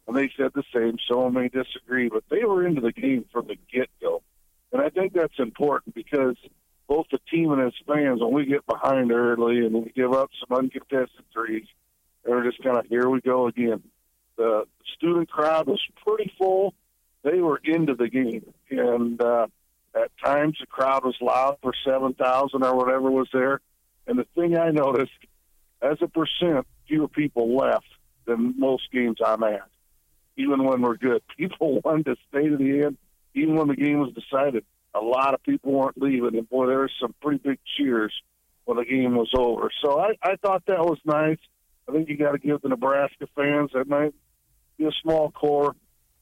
and 0.07 0.15
they 0.15 0.29
said 0.37 0.51
the 0.53 0.63
same. 0.73 0.97
Some 1.09 1.33
may 1.33 1.47
disagree, 1.49 2.09
but 2.09 2.23
they 2.29 2.43
were 2.43 2.65
into 2.65 2.81
the 2.81 2.91
game 2.91 3.25
from 3.31 3.47
the 3.47 3.55
get 3.73 3.89
go. 4.01 4.21
And 4.71 4.81
I 4.81 4.89
think 4.89 5.13
that's 5.13 5.39
important 5.39 5.95
because 5.95 6.35
both 6.87 7.07
the 7.11 7.19
team 7.31 7.51
and 7.51 7.61
its 7.61 7.77
fans, 7.87 8.21
when 8.21 8.33
we 8.33 8.45
get 8.45 8.65
behind 8.67 9.11
early 9.11 9.65
and 9.65 9.73
we 9.73 9.91
give 9.95 10.13
up 10.13 10.29
some 10.39 10.57
uncontested 10.57 11.23
threes, 11.33 11.65
they're 12.27 12.43
just 12.43 12.61
kind 12.61 12.77
of 12.77 12.85
here 12.87 13.09
we 13.09 13.21
go 13.21 13.47
again. 13.47 13.81
The 14.35 14.65
student 14.95 15.29
crowd 15.29 15.67
was 15.67 15.81
pretty 16.05 16.31
full. 16.37 16.73
They 17.23 17.39
were 17.39 17.59
into 17.63 17.95
the 17.95 18.09
game, 18.09 18.53
and 18.69 19.19
uh, 19.21 19.47
at 19.95 20.11
times 20.23 20.57
the 20.59 20.67
crowd 20.67 21.03
was 21.03 21.15
loud 21.21 21.57
for 21.61 21.73
seven 21.85 22.13
thousand 22.13 22.63
or 22.63 22.75
whatever 22.75 23.09
was 23.09 23.29
there. 23.33 23.61
And 24.05 24.19
the 24.19 24.27
thing 24.35 24.57
I 24.57 24.69
noticed, 24.69 25.11
as 25.81 25.97
a 26.01 26.07
percent, 26.07 26.67
fewer 26.87 27.07
people 27.07 27.55
left 27.55 27.87
than 28.25 28.53
most 28.57 28.91
games 28.91 29.17
I'm 29.25 29.43
at. 29.43 29.67
Even 30.37 30.63
when 30.65 30.81
we're 30.81 30.97
good, 30.97 31.23
people 31.37 31.81
wanted 31.83 32.05
to 32.05 32.15
stay 32.29 32.47
to 32.49 32.57
the 32.57 32.83
end. 32.83 32.97
Even 33.33 33.55
when 33.55 33.67
the 33.67 33.75
game 33.75 33.99
was 33.99 34.13
decided, 34.13 34.65
a 34.93 34.99
lot 34.99 35.33
of 35.33 35.43
people 35.43 35.71
weren't 35.71 36.01
leaving, 36.01 36.37
and 36.37 36.49
boy, 36.49 36.67
there 36.67 36.79
was 36.79 36.91
some 36.99 37.13
pretty 37.21 37.37
big 37.37 37.59
cheers 37.77 38.13
when 38.65 38.77
the 38.77 38.85
game 38.85 39.15
was 39.15 39.29
over. 39.35 39.69
So 39.81 39.99
I, 39.99 40.17
I 40.21 40.35
thought 40.37 40.63
that 40.67 40.79
was 40.79 40.97
nice. 41.05 41.37
I 41.87 41.91
think 41.93 42.09
you 42.09 42.17
got 42.17 42.31
to 42.33 42.37
give 42.37 42.61
the 42.61 42.69
Nebraska 42.69 43.27
fans 43.35 43.71
that 43.73 43.87
might 43.87 44.13
be 44.77 44.85
a 44.85 44.91
small 45.01 45.31
core, 45.31 45.75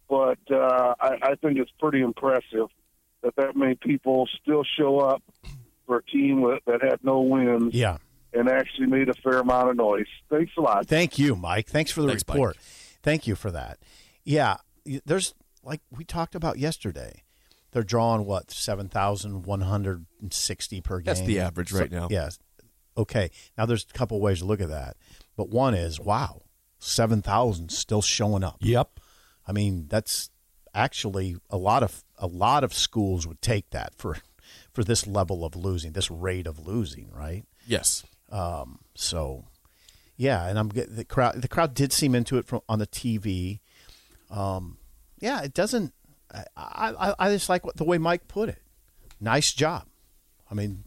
but 0.09 0.39
uh, 0.51 0.95
I, 0.99 1.17
I 1.21 1.35
think 1.35 1.57
it's 1.57 1.71
pretty 1.79 2.01
impressive 2.01 2.67
that 3.23 3.35
that 3.37 3.55
many 3.55 3.75
people 3.75 4.27
still 4.41 4.63
show 4.77 4.99
up 4.99 5.23
for 5.85 5.97
a 5.97 6.03
team 6.03 6.41
that, 6.41 6.59
that 6.67 6.81
had 6.83 7.03
no 7.03 7.21
wins 7.21 7.73
Yeah. 7.73 7.97
and 8.33 8.47
actually 8.49 8.87
made 8.87 9.09
a 9.09 9.13
fair 9.15 9.39
amount 9.39 9.69
of 9.69 9.75
noise. 9.75 10.05
Thanks 10.29 10.51
a 10.57 10.61
lot. 10.61 10.87
Thank 10.87 11.17
you, 11.17 11.35
Mike. 11.35 11.67
Thanks 11.67 11.91
for 11.91 12.01
the 12.01 12.07
Thanks, 12.09 12.23
Mike. 12.27 12.35
report. 12.35 12.57
Thank 13.01 13.27
you 13.27 13.35
for 13.35 13.51
that. 13.51 13.79
Yeah, 14.23 14.57
there's 15.05 15.33
like 15.63 15.81
we 15.91 16.03
talked 16.03 16.35
about 16.35 16.57
yesterday. 16.59 17.23
They're 17.71 17.83
drawing 17.83 18.25
what 18.25 18.51
seven 18.51 18.87
thousand 18.89 19.45
one 19.45 19.61
hundred 19.61 20.05
and 20.21 20.31
sixty 20.33 20.81
per 20.81 20.99
game. 20.99 21.05
That's 21.05 21.21
the 21.21 21.39
average 21.39 21.71
right 21.71 21.91
now. 21.91 22.07
Yes. 22.09 22.39
Okay. 22.97 23.31
Now 23.57 23.65
there's 23.65 23.85
a 23.89 23.93
couple 23.97 24.19
ways 24.19 24.39
to 24.39 24.45
look 24.45 24.61
at 24.61 24.69
that, 24.69 24.97
but 25.35 25.49
one 25.49 25.73
is 25.73 25.99
wow, 25.99 26.43
seven 26.79 27.21
thousand 27.21 27.71
still 27.71 28.01
showing 28.01 28.43
up. 28.43 28.57
Yep. 28.61 28.99
I 29.47 29.51
mean, 29.51 29.87
that's 29.89 30.29
actually 30.73 31.37
a 31.49 31.57
lot 31.57 31.83
of 31.83 32.03
a 32.17 32.27
lot 32.27 32.63
of 32.63 32.73
schools 32.73 33.27
would 33.27 33.41
take 33.41 33.69
that 33.71 33.93
for 33.95 34.17
for 34.73 34.83
this 34.83 35.07
level 35.07 35.45
of 35.45 35.55
losing, 35.55 35.93
this 35.93 36.11
rate 36.11 36.47
of 36.47 36.65
losing, 36.67 37.09
right? 37.11 37.45
Yes. 37.67 38.03
So, 38.95 39.45
yeah, 40.17 40.47
and 40.47 40.57
I'm 40.59 40.69
get- 40.69 40.95
the 40.95 41.05
crowd. 41.05 41.41
The 41.41 41.47
crowd 41.47 41.73
did 41.73 41.93
seem 41.93 42.15
into 42.15 42.37
it 42.37 42.45
from 42.45 42.61
on 42.67 42.79
the 42.79 42.87
TV. 42.87 43.59
Um, 44.29 44.77
yeah, 45.19 45.41
it 45.41 45.53
doesn't. 45.53 45.93
I, 46.33 46.43
I 46.57 47.15
I 47.19 47.29
just 47.31 47.49
like 47.49 47.65
what, 47.65 47.77
the 47.77 47.83
way 47.83 47.97
Mike 47.97 48.27
put 48.27 48.49
it. 48.49 48.61
Nice 49.21 49.53
job. 49.53 49.85
I 50.49 50.53
mean, 50.53 50.83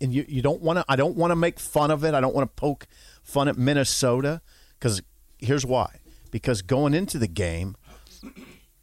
and 0.00 0.12
you 0.12 0.24
you 0.28 0.42
don't 0.42 0.62
want 0.62 0.78
to. 0.78 0.84
I 0.88 0.96
don't 0.96 1.16
want 1.16 1.30
to 1.30 1.36
make 1.36 1.58
fun 1.58 1.90
of 1.90 2.04
it. 2.04 2.14
I 2.14 2.20
don't 2.20 2.34
want 2.34 2.48
to 2.48 2.60
poke 2.60 2.86
fun 3.22 3.48
at 3.48 3.56
Minnesota 3.56 4.40
because 4.78 5.02
here's 5.38 5.66
why. 5.66 6.00
Because 6.30 6.62
going 6.62 6.94
into 6.94 7.18
the 7.18 7.28
game, 7.28 7.76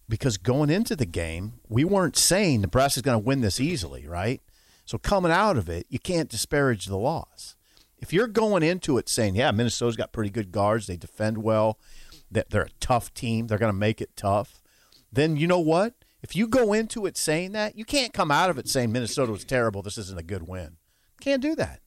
because 0.08 0.38
going 0.38 0.70
into 0.70 0.96
the 0.96 1.06
game, 1.06 1.54
we 1.70 1.84
weren't 1.84 2.18
saying 2.18 2.62
Nebraska's 2.62 3.04
going 3.04 3.20
to 3.20 3.26
win 3.26 3.42
this 3.42 3.60
easily, 3.60 4.08
right? 4.08 4.42
So 4.86 4.98
coming 4.98 5.32
out 5.32 5.58
of 5.58 5.70
it, 5.70 5.86
you 5.89 6.00
can't 6.00 6.30
disparage 6.30 6.86
the 6.86 6.98
loss. 6.98 7.56
If 8.00 8.12
you're 8.12 8.28
going 8.28 8.63
into 8.63 8.98
it 8.98 9.08
saying, 9.08 9.36
"Yeah, 9.36 9.52
Minnesota's 9.52 9.96
got 9.96 10.12
pretty 10.12 10.30
good 10.30 10.52
guards, 10.52 10.88
they 10.88 10.98
defend 10.98 11.39
well, 11.39 11.80
that 12.32 12.50
they're 12.50 12.63
a 12.63 12.80
tough 12.80 13.13
team, 13.13 13.48
they're 13.48 13.58
going 13.58 13.72
to 13.72 13.78
make 13.78 14.02
it 14.02 14.16
tough," 14.16 14.62
then 15.12 15.38
you 15.38 15.48
know 15.48 15.60
what? 15.60 15.94
If 16.22 16.36
you 16.38 16.48
go 16.48 16.74
into 16.74 17.06
it 17.06 17.18
saying 17.18 17.52
that, 17.52 17.78
you 17.78 17.84
can't 17.84 18.13
come 18.13 18.32
out 18.32 18.50
of 18.50 18.58
it 18.58 18.70
saying 18.70 18.92
Minnesota 18.92 19.32
was 19.32 19.44
terrible. 19.44 19.82
This 19.82 19.98
isn't 19.98 20.20
a 20.20 20.24
good 20.24 20.48
win. 20.48 20.78
Can't 21.24 21.42
do 21.42 21.56
that. 21.56 21.80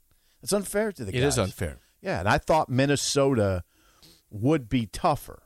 It's 0.43 0.53
unfair 0.53 0.93
to 0.93 1.05
the 1.05 1.11
It 1.17 1.21
guys. 1.21 1.35
is 1.35 1.39
unfair. 1.39 1.79
Yeah, 2.01 2.21
and 2.21 2.29
I 2.29 2.39
thought 2.39 2.69
Minnesota 2.69 3.65
would 4.31 4.69
be 4.69 4.87
tougher. 4.87 5.43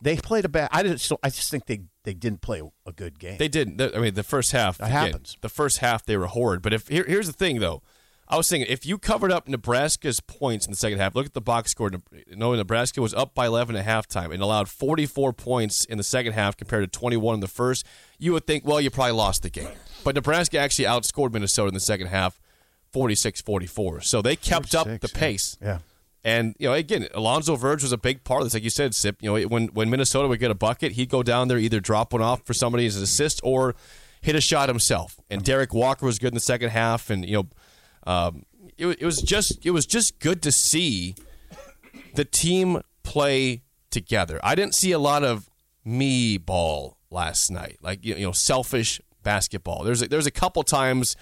They 0.00 0.16
played 0.16 0.44
a 0.44 0.48
bad. 0.48 0.68
I 0.72 0.82
just 0.82 1.10
I 1.22 1.30
just 1.30 1.50
think 1.50 1.66
they 1.66 1.80
they 2.02 2.12
didn't 2.14 2.42
play 2.42 2.60
a 2.84 2.92
good 2.92 3.18
game. 3.18 3.38
They 3.38 3.48
didn't. 3.48 3.80
I 3.80 3.98
mean, 3.98 4.14
the 4.14 4.22
first 4.22 4.52
half. 4.52 4.76
That 4.78 4.86
again, 4.90 5.06
happens. 5.06 5.36
The 5.40 5.48
first 5.48 5.78
half 5.78 6.04
they 6.04 6.16
were 6.16 6.26
horrid. 6.26 6.60
But 6.62 6.74
if 6.74 6.88
here, 6.88 7.04
here's 7.06 7.26
the 7.26 7.32
thing, 7.32 7.60
though, 7.60 7.82
I 8.28 8.36
was 8.36 8.48
thinking 8.48 8.70
if 8.70 8.84
you 8.84 8.98
covered 8.98 9.32
up 9.32 9.48
Nebraska's 9.48 10.20
points 10.20 10.66
in 10.66 10.72
the 10.72 10.76
second 10.76 10.98
half, 10.98 11.14
look 11.14 11.24
at 11.24 11.32
the 11.32 11.40
box 11.40 11.70
score. 11.70 11.90
Knowing 12.34 12.58
Nebraska 12.58 13.00
was 13.00 13.14
up 13.14 13.34
by 13.34 13.46
11 13.46 13.76
at 13.76 13.86
halftime 13.86 14.30
and 14.32 14.42
allowed 14.42 14.68
44 14.68 15.32
points 15.32 15.86
in 15.86 15.96
the 15.96 16.04
second 16.04 16.32
half 16.34 16.54
compared 16.56 16.82
to 16.92 16.98
21 16.98 17.34
in 17.34 17.40
the 17.40 17.48
first, 17.48 17.86
you 18.18 18.32
would 18.32 18.46
think, 18.46 18.66
well, 18.66 18.80
you 18.82 18.90
probably 18.90 19.12
lost 19.12 19.42
the 19.42 19.50
game. 19.50 19.68
But 20.04 20.14
Nebraska 20.16 20.58
actually 20.58 20.84
outscored 20.84 21.32
Minnesota 21.32 21.68
in 21.68 21.74
the 21.74 21.80
second 21.80 22.08
half, 22.08 22.38
46-44. 22.94 24.04
So 24.04 24.22
they 24.22 24.36
kept 24.36 24.74
up 24.74 24.86
the 24.86 25.08
46, 25.08 25.12
yeah. 25.12 25.20
pace. 25.20 25.56
yeah. 25.60 25.78
And 26.26 26.56
you 26.58 26.68
know, 26.68 26.74
again, 26.74 27.06
Alonzo 27.12 27.54
Verge 27.54 27.82
was 27.82 27.92
a 27.92 27.98
big 27.98 28.24
part 28.24 28.40
of 28.40 28.46
this, 28.46 28.54
like 28.54 28.62
you 28.62 28.70
said, 28.70 28.94
Sip. 28.94 29.16
You 29.20 29.38
know, 29.38 29.46
when 29.46 29.66
when 29.68 29.90
Minnesota 29.90 30.26
would 30.26 30.40
get 30.40 30.50
a 30.50 30.54
bucket, 30.54 30.92
he'd 30.92 31.10
go 31.10 31.22
down 31.22 31.48
there, 31.48 31.58
either 31.58 31.80
drop 31.80 32.14
one 32.14 32.22
off 32.22 32.46
for 32.46 32.54
somebody 32.54 32.86
as 32.86 32.96
an 32.96 33.02
assist 33.02 33.42
or 33.44 33.74
hit 34.22 34.34
a 34.34 34.40
shot 34.40 34.70
himself. 34.70 35.20
And 35.28 35.44
Derrick 35.44 35.74
Walker 35.74 36.06
was 36.06 36.18
good 36.18 36.28
in 36.28 36.34
the 36.34 36.40
second 36.40 36.70
half, 36.70 37.10
and 37.10 37.28
you 37.28 37.36
know, 37.36 37.48
um, 38.10 38.46
it, 38.78 38.86
it 38.86 39.04
was 39.04 39.20
just 39.20 39.66
it 39.66 39.72
was 39.72 39.84
just 39.84 40.18
good 40.18 40.40
to 40.42 40.50
see 40.50 41.14
the 42.14 42.24
team 42.24 42.80
play 43.02 43.62
together. 43.90 44.40
I 44.42 44.54
didn't 44.54 44.74
see 44.74 44.92
a 44.92 44.98
lot 44.98 45.24
of 45.24 45.50
me 45.84 46.38
ball 46.38 46.96
last 47.10 47.50
night, 47.50 47.78
like 47.82 48.02
you 48.02 48.14
know, 48.16 48.32
selfish 48.32 48.98
basketball. 49.22 49.84
There's 49.84 50.02
a, 50.02 50.08
there's 50.08 50.26
a 50.26 50.30
couple 50.30 50.62
times, 50.62 51.16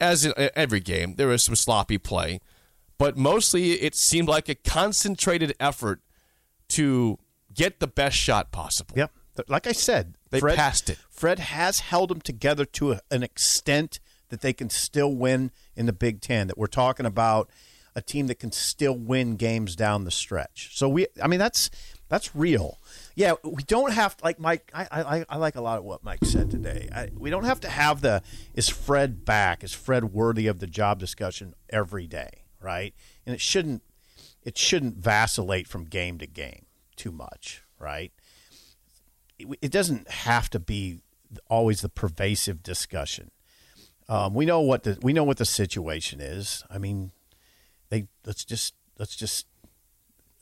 as 0.00 0.24
in 0.24 0.32
uh, 0.36 0.48
every 0.54 0.80
game, 0.80 1.14
there 1.16 1.28
was 1.28 1.42
some 1.42 1.56
sloppy 1.56 1.98
play, 1.98 2.40
but 2.98 3.16
mostly 3.16 3.72
it 3.72 3.94
seemed 3.94 4.28
like 4.28 4.48
a 4.48 4.54
concentrated 4.54 5.54
effort 5.60 6.00
to 6.68 7.18
get 7.54 7.80
the 7.80 7.86
best 7.86 8.16
shot 8.16 8.52
possible. 8.52 8.94
Yep. 8.96 9.12
Like 9.48 9.66
I 9.66 9.72
said, 9.72 10.14
They 10.30 10.40
Fred, 10.40 10.56
passed 10.56 10.88
it. 10.88 10.98
Fred 11.10 11.38
has 11.38 11.80
held 11.80 12.10
them 12.10 12.20
together 12.20 12.64
to 12.64 12.92
a, 12.92 13.00
an 13.10 13.22
extent 13.22 14.00
that 14.30 14.40
they 14.40 14.52
can 14.52 14.70
still 14.70 15.14
win 15.14 15.50
in 15.74 15.86
the 15.86 15.92
Big 15.92 16.20
Ten. 16.20 16.46
That 16.46 16.56
we're 16.56 16.66
talking 16.66 17.06
about 17.06 17.50
a 17.94 18.00
team 18.00 18.26
that 18.28 18.38
can 18.38 18.52
still 18.52 18.96
win 18.96 19.36
games 19.36 19.76
down 19.76 20.04
the 20.04 20.10
stretch. 20.10 20.70
So 20.74 20.88
we, 20.88 21.06
I 21.22 21.26
mean, 21.26 21.38
that's 21.38 21.70
that's 22.08 22.34
real. 22.34 22.78
Yeah, 23.16 23.32
we 23.42 23.64
don't 23.64 23.92
have 23.92 24.14
like 24.22 24.38
Mike. 24.38 24.70
I 24.72 24.86
I, 24.90 25.24
I 25.28 25.36
like 25.38 25.56
a 25.56 25.60
lot 25.60 25.78
of 25.78 25.84
what 25.84 26.04
Mike 26.04 26.24
said 26.24 26.50
today. 26.50 26.88
I, 26.94 27.08
we 27.16 27.30
don't 27.30 27.44
have 27.44 27.60
to 27.62 27.68
have 27.68 28.02
the 28.02 28.22
is 28.54 28.68
Fred 28.68 29.24
back? 29.24 29.64
Is 29.64 29.72
Fred 29.72 30.12
worthy 30.12 30.46
of 30.46 30.60
the 30.60 30.68
job 30.68 31.00
discussion 31.00 31.54
every 31.70 32.06
day? 32.06 32.44
Right, 32.60 32.94
and 33.24 33.34
it 33.34 33.40
shouldn't 33.40 33.82
it 34.44 34.56
shouldn't 34.56 34.98
vacillate 34.98 35.66
from 35.66 35.86
game 35.86 36.18
to 36.18 36.26
game 36.26 36.66
too 36.94 37.10
much. 37.10 37.62
Right 37.78 38.12
it, 39.38 39.46
it 39.62 39.70
doesn't 39.70 40.08
have 40.10 40.50
to 40.50 40.58
be 40.58 41.00
always 41.48 41.80
the 41.80 41.88
pervasive 41.88 42.62
discussion. 42.62 43.30
Um, 44.08 44.34
we 44.34 44.46
know 44.46 44.60
what 44.60 44.84
the 44.84 44.98
we 45.02 45.12
know 45.12 45.24
what 45.24 45.38
the 45.38 45.44
situation 45.44 46.20
is. 46.20 46.62
I 46.70 46.78
mean, 46.78 47.10
they 47.88 48.06
let's 48.24 48.44
just 48.44 48.74
let's 48.98 49.16
just 49.16 49.46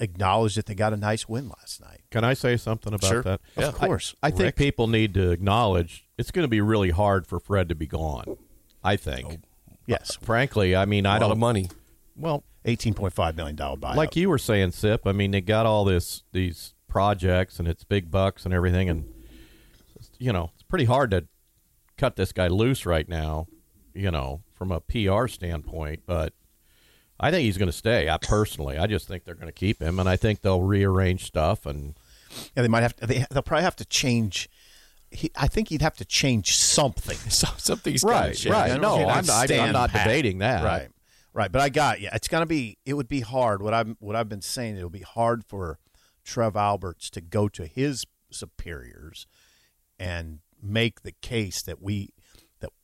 acknowledge 0.01 0.55
that 0.57 0.67
they 0.67 0.75
got 0.75 0.93
a 0.93 0.97
nice 0.97 1.29
win 1.29 1.49
last 1.49 1.81
night. 1.81 2.01
Can 2.11 2.25
I 2.25 2.35
say 2.35 2.57
something 2.57 2.93
about 2.93 3.09
Sure. 3.09 3.23
that? 3.23 3.41
Yeah. 3.57 3.69
Of 3.69 3.75
course, 3.75 4.15
I 4.23 4.31
think 4.31 4.43
Rick. 4.43 4.57
people 4.57 4.87
need 4.89 5.15
to 5.15 5.31
acknowledge 5.31 6.05
it's 6.19 6.31
going 6.31 6.45
to 6.45 6.49
be 6.49 6.61
really 6.61 6.91
hard 6.91 7.27
for 7.27 7.39
Fred 7.41 7.69
to 7.69 7.75
be 7.75 7.87
gone. 7.87 8.37
I 8.83 8.97
think. 8.97 9.27
Oh, 9.31 9.37
yes, 9.87 10.17
uh, 10.21 10.25
Frankly, 10.25 10.77
I 10.77 10.85
mean, 10.85 11.07
A 11.07 11.11
I 11.11 11.13
lot 11.15 11.19
don't. 11.21 11.33
of 11.33 11.39
money. 11.39 11.69
Well, 12.17 12.45
eighteen 12.65 12.95
point 12.95 13.13
five 13.15 13.37
million 13.37 13.57
dollar 13.57 13.77
buyout. 13.77 13.97
like 13.97 14.15
you 14.17 14.29
were 14.29 14.39
saying, 14.39 14.73
Sip. 14.73 15.07
I 15.07 15.13
mean, 15.13 15.31
they 15.31 15.41
got 15.41 15.65
all 15.67 15.85
this 15.85 16.23
these 16.33 16.75
projects 16.89 17.59
and 17.59 17.67
it's 17.67 17.83
big 17.85 18.11
bucks 18.11 18.45
and 18.45 18.53
everything, 18.55 18.89
and 18.89 19.07
you 20.19 20.33
know, 20.33 20.51
it's 20.55 20.63
pretty 20.63 20.85
hard 20.85 21.11
to 21.13 21.27
cut 21.97 22.17
this 22.17 22.33
guy 22.33 22.47
loose 22.49 22.85
right 22.87 23.09
now. 23.09 23.47
You 23.95 24.11
know, 24.11 24.43
from 24.53 24.71
a 24.73 24.81
PR 24.81 25.27
standpoint, 25.29 26.03
but 26.05 26.33
I 27.21 27.31
think 27.31 27.45
he's 27.45 27.59
going 27.59 27.69
to 27.69 27.73
stay. 27.73 28.09
I 28.09 28.19
personally, 28.19 28.77
I 28.79 28.87
just 28.87 29.07
think 29.07 29.25
they're 29.25 29.35
going 29.35 29.47
to 29.47 29.53
keep 29.53 29.81
him, 29.81 29.99
and 30.01 30.09
I 30.09 30.17
think 30.17 30.41
they'll 30.43 30.63
rearrange 30.63 31.25
stuff 31.25 31.65
and. 31.67 31.95
yeah, 32.57 32.63
they 32.63 32.69
might 32.69 32.83
have 32.83 32.97
to, 32.97 33.07
they, 33.07 33.25
they'll 33.31 33.43
probably 33.43 33.65
have 33.65 33.77
to 33.77 33.85
change. 33.85 34.49
He, 35.11 35.31
I 35.37 35.47
think 35.47 35.69
he'd 35.69 35.83
have 35.83 35.97
to 35.99 36.05
change 36.05 36.57
something. 36.57 37.17
So, 37.31 37.47
something's 37.57 38.03
Right, 38.03 38.35
change. 38.35 38.53
right. 38.53 38.73
I 38.73 38.77
No, 38.77 38.99
know 38.99 39.09
I'm, 39.09 39.25
gonna 39.25 39.55
I, 39.55 39.59
I'm 39.67 39.73
not 39.73 39.91
pat. 39.91 40.07
debating 40.07 40.39
that. 40.39 40.65
Right, 40.65 40.89
right. 41.33 41.53
But 41.53 41.63
I 41.63 41.69
got 41.69 42.01
you. 42.01 42.09
It's 42.13 42.27
gonna 42.29 42.47
be. 42.47 42.79
It 42.85 42.95
would 42.95 43.09
be 43.09 43.21
hard. 43.21 43.63
What 43.63 43.75
I'm 43.75 43.97
what 44.01 44.17
I've 44.17 44.29
been 44.29 44.43
saying. 44.43 44.77
It'll 44.77 44.91
be 44.91 45.01
hard 45.03 45.45
for 45.45 45.79
Trev 46.25 46.57
Alberts 46.57 47.11
to 47.11 47.21
go 47.21 47.49
to 47.49 47.67
his 47.67 48.05
superiors 48.33 49.27
and 49.99 50.41
make 50.61 51.03
the 51.03 51.13
case 51.13 51.63
that 51.63 51.81
we 51.81 52.11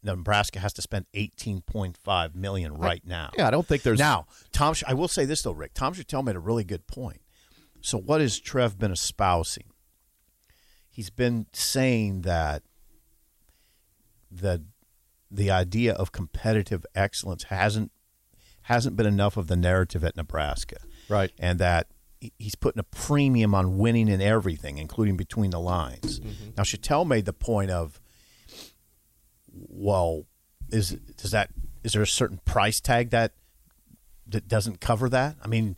that 0.03 0.17
Nebraska 0.17 0.59
has 0.61 0.73
to 0.75 0.83
spend 0.83 1.07
18.5 1.15 2.35
million 2.35 2.75
right 2.75 3.05
now. 3.05 3.31
Yeah, 3.37 3.49
I 3.49 3.51
don't 3.51 3.67
think 3.67 3.83
there's 3.83 3.99
Now, 3.99 4.27
Tom, 4.53 4.75
I 4.87 4.95
will 4.95 5.09
say 5.09 5.25
this 5.25 5.43
though, 5.43 5.53
Rick. 5.53 5.75
Tom 5.75 5.95
Shatel 5.95 6.25
made 6.25 6.37
a 6.37 6.41
really 6.41 6.65
good 6.65 6.87
point. 6.87 7.21
So, 7.81 7.99
what 7.99 8.21
has 8.21 8.39
Trev 8.39 8.79
been 8.79 8.93
espousing? 8.93 9.65
He's 10.91 11.11
been 11.11 11.47
saying 11.53 12.23
that 12.23 12.63
the 14.31 14.65
the 15.31 15.51
idea 15.51 15.93
of 15.95 16.13
competitive 16.13 16.85
excellence 16.95 17.45
hasn't 17.45 17.93
hasn't 18.63 18.97
been 18.97 19.07
enough 19.07 19.37
of 19.37 19.47
the 19.47 19.57
narrative 19.57 20.05
at 20.05 20.17
Nebraska, 20.17 20.77
Right. 21.09 21.33
And 21.39 21.59
that 21.59 21.89
he's 22.39 22.55
putting 22.55 22.79
a 22.79 22.85
premium 22.85 23.55
on 23.55 23.79
winning 23.79 24.09
in 24.09 24.21
everything, 24.21 24.79
including 24.79 25.17
between 25.17 25.51
the 25.51 25.61
lines. 25.61 26.21
Mm-hmm. 26.21 26.51
Now, 26.57 26.63
Shatel 26.63 27.07
made 27.07 27.25
the 27.25 27.33
point 27.33 27.71
of, 27.71 28.01
well, 29.53 30.25
is 30.71 30.91
does 31.17 31.31
that 31.33 31.51
is 31.83 31.93
there 31.93 32.03
a 32.03 32.07
certain 32.07 32.41
price 32.45 32.81
tag 32.81 33.11
that 33.11 33.33
that 34.27 34.49
doesn't 34.49 34.81
cover 34.81 35.09
that? 35.09 35.37
I 35.43 35.49
mean, 35.49 35.77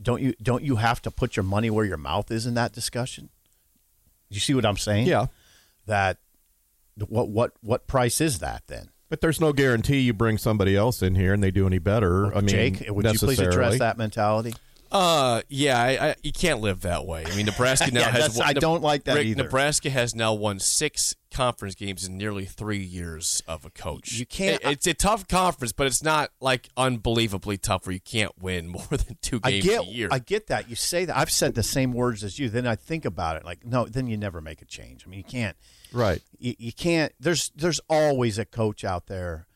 don't 0.00 0.22
you 0.22 0.34
don't 0.42 0.62
you 0.62 0.76
have 0.76 1.02
to 1.02 1.10
put 1.10 1.36
your 1.36 1.44
money 1.44 1.70
where 1.70 1.84
your 1.84 1.96
mouth 1.96 2.30
is 2.30 2.46
in 2.46 2.54
that 2.54 2.72
discussion? 2.72 3.30
You 4.30 4.40
see 4.40 4.54
what 4.54 4.66
I'm 4.66 4.76
saying? 4.76 5.06
Yeah. 5.06 5.26
That 5.86 6.18
what 7.08 7.28
what 7.28 7.52
what 7.60 7.86
price 7.86 8.20
is 8.20 8.38
that 8.38 8.62
then? 8.66 8.90
But 9.10 9.20
there's 9.20 9.40
no 9.40 9.52
guarantee 9.52 10.00
you 10.00 10.12
bring 10.12 10.38
somebody 10.38 10.76
else 10.76 11.02
in 11.02 11.14
here 11.14 11.34
and 11.34 11.42
they 11.42 11.50
do 11.50 11.66
any 11.66 11.78
better. 11.78 12.34
I 12.34 12.40
mean, 12.40 12.48
Jake, 12.48 12.84
would 12.88 13.04
you 13.04 13.18
please 13.18 13.38
address 13.38 13.78
that 13.78 13.98
mentality? 13.98 14.54
Uh, 14.94 15.42
yeah, 15.48 15.76
I, 15.82 15.88
I, 16.10 16.14
you 16.22 16.30
can't 16.30 16.60
live 16.60 16.82
that 16.82 17.04
way. 17.04 17.24
I 17.26 17.34
mean, 17.34 17.46
Nebraska 17.46 17.90
now 17.92 18.00
Yeah, 18.02 18.10
has. 18.10 18.34
that's- 18.36 18.40
I 18.40 18.52
don't 18.52 18.80
like 18.82 19.04
that 19.04 19.16
Rick, 19.16 19.26
either. 19.26 19.42
Nebraska 19.42 19.90
has 19.90 20.14
now 20.14 20.32
won 20.34 20.60
six 20.60 21.16
conference 21.32 21.74
games 21.74 22.06
in 22.06 22.16
nearly 22.16 22.44
three 22.44 22.78
years 22.82 23.42
of 23.48 23.64
a 23.64 23.70
coach. 23.70 24.12
You 24.12 24.24
can't- 24.24 24.62
It- 24.62 24.70
it's 24.70 24.86
a 24.86 24.94
tough 24.94 25.26
conference, 25.26 25.72
but 25.72 25.88
it's 25.88 26.00
not 26.04 26.30
like 26.40 26.68
unbelievably 26.76 27.58
tough 27.58 27.86
where 27.86 27.92
you 27.94 28.00
can't 28.00 28.30
win 28.40 28.68
more 28.68 28.86
than 28.88 29.18
two 29.20 29.40
I 29.42 29.50
games 29.50 29.64
get 29.64 29.80
a 29.82 29.86
year. 29.86 30.08
I 30.12 30.20
get 30.20 30.46
that. 30.46 30.70
You 30.70 30.76
say 30.76 31.04
that. 31.06 31.16
I've 31.16 31.30
said 31.30 31.54
the 31.56 31.64
same 31.64 31.92
words 31.92 32.22
as 32.22 32.38
you. 32.38 32.48
Then 32.48 32.64
I 32.64 32.76
think 32.76 33.04
about 33.04 33.36
it 33.36 33.44
like, 33.44 33.66
no, 33.66 33.86
then 33.86 34.06
you 34.06 34.16
never 34.16 34.40
make 34.40 34.62
a 34.62 34.66
change. 34.66 35.04
I 35.04 35.10
mean, 35.10 35.18
you 35.18 35.24
can't 35.24 35.56
Right. 35.92 36.22
you, 36.38 36.54
you 36.58 36.72
can't 36.72 37.12
there's 37.18 37.50
there's 37.56 37.80
always 37.88 38.38
a 38.38 38.44
coach 38.44 38.84
out 38.84 39.06
there 39.08 39.48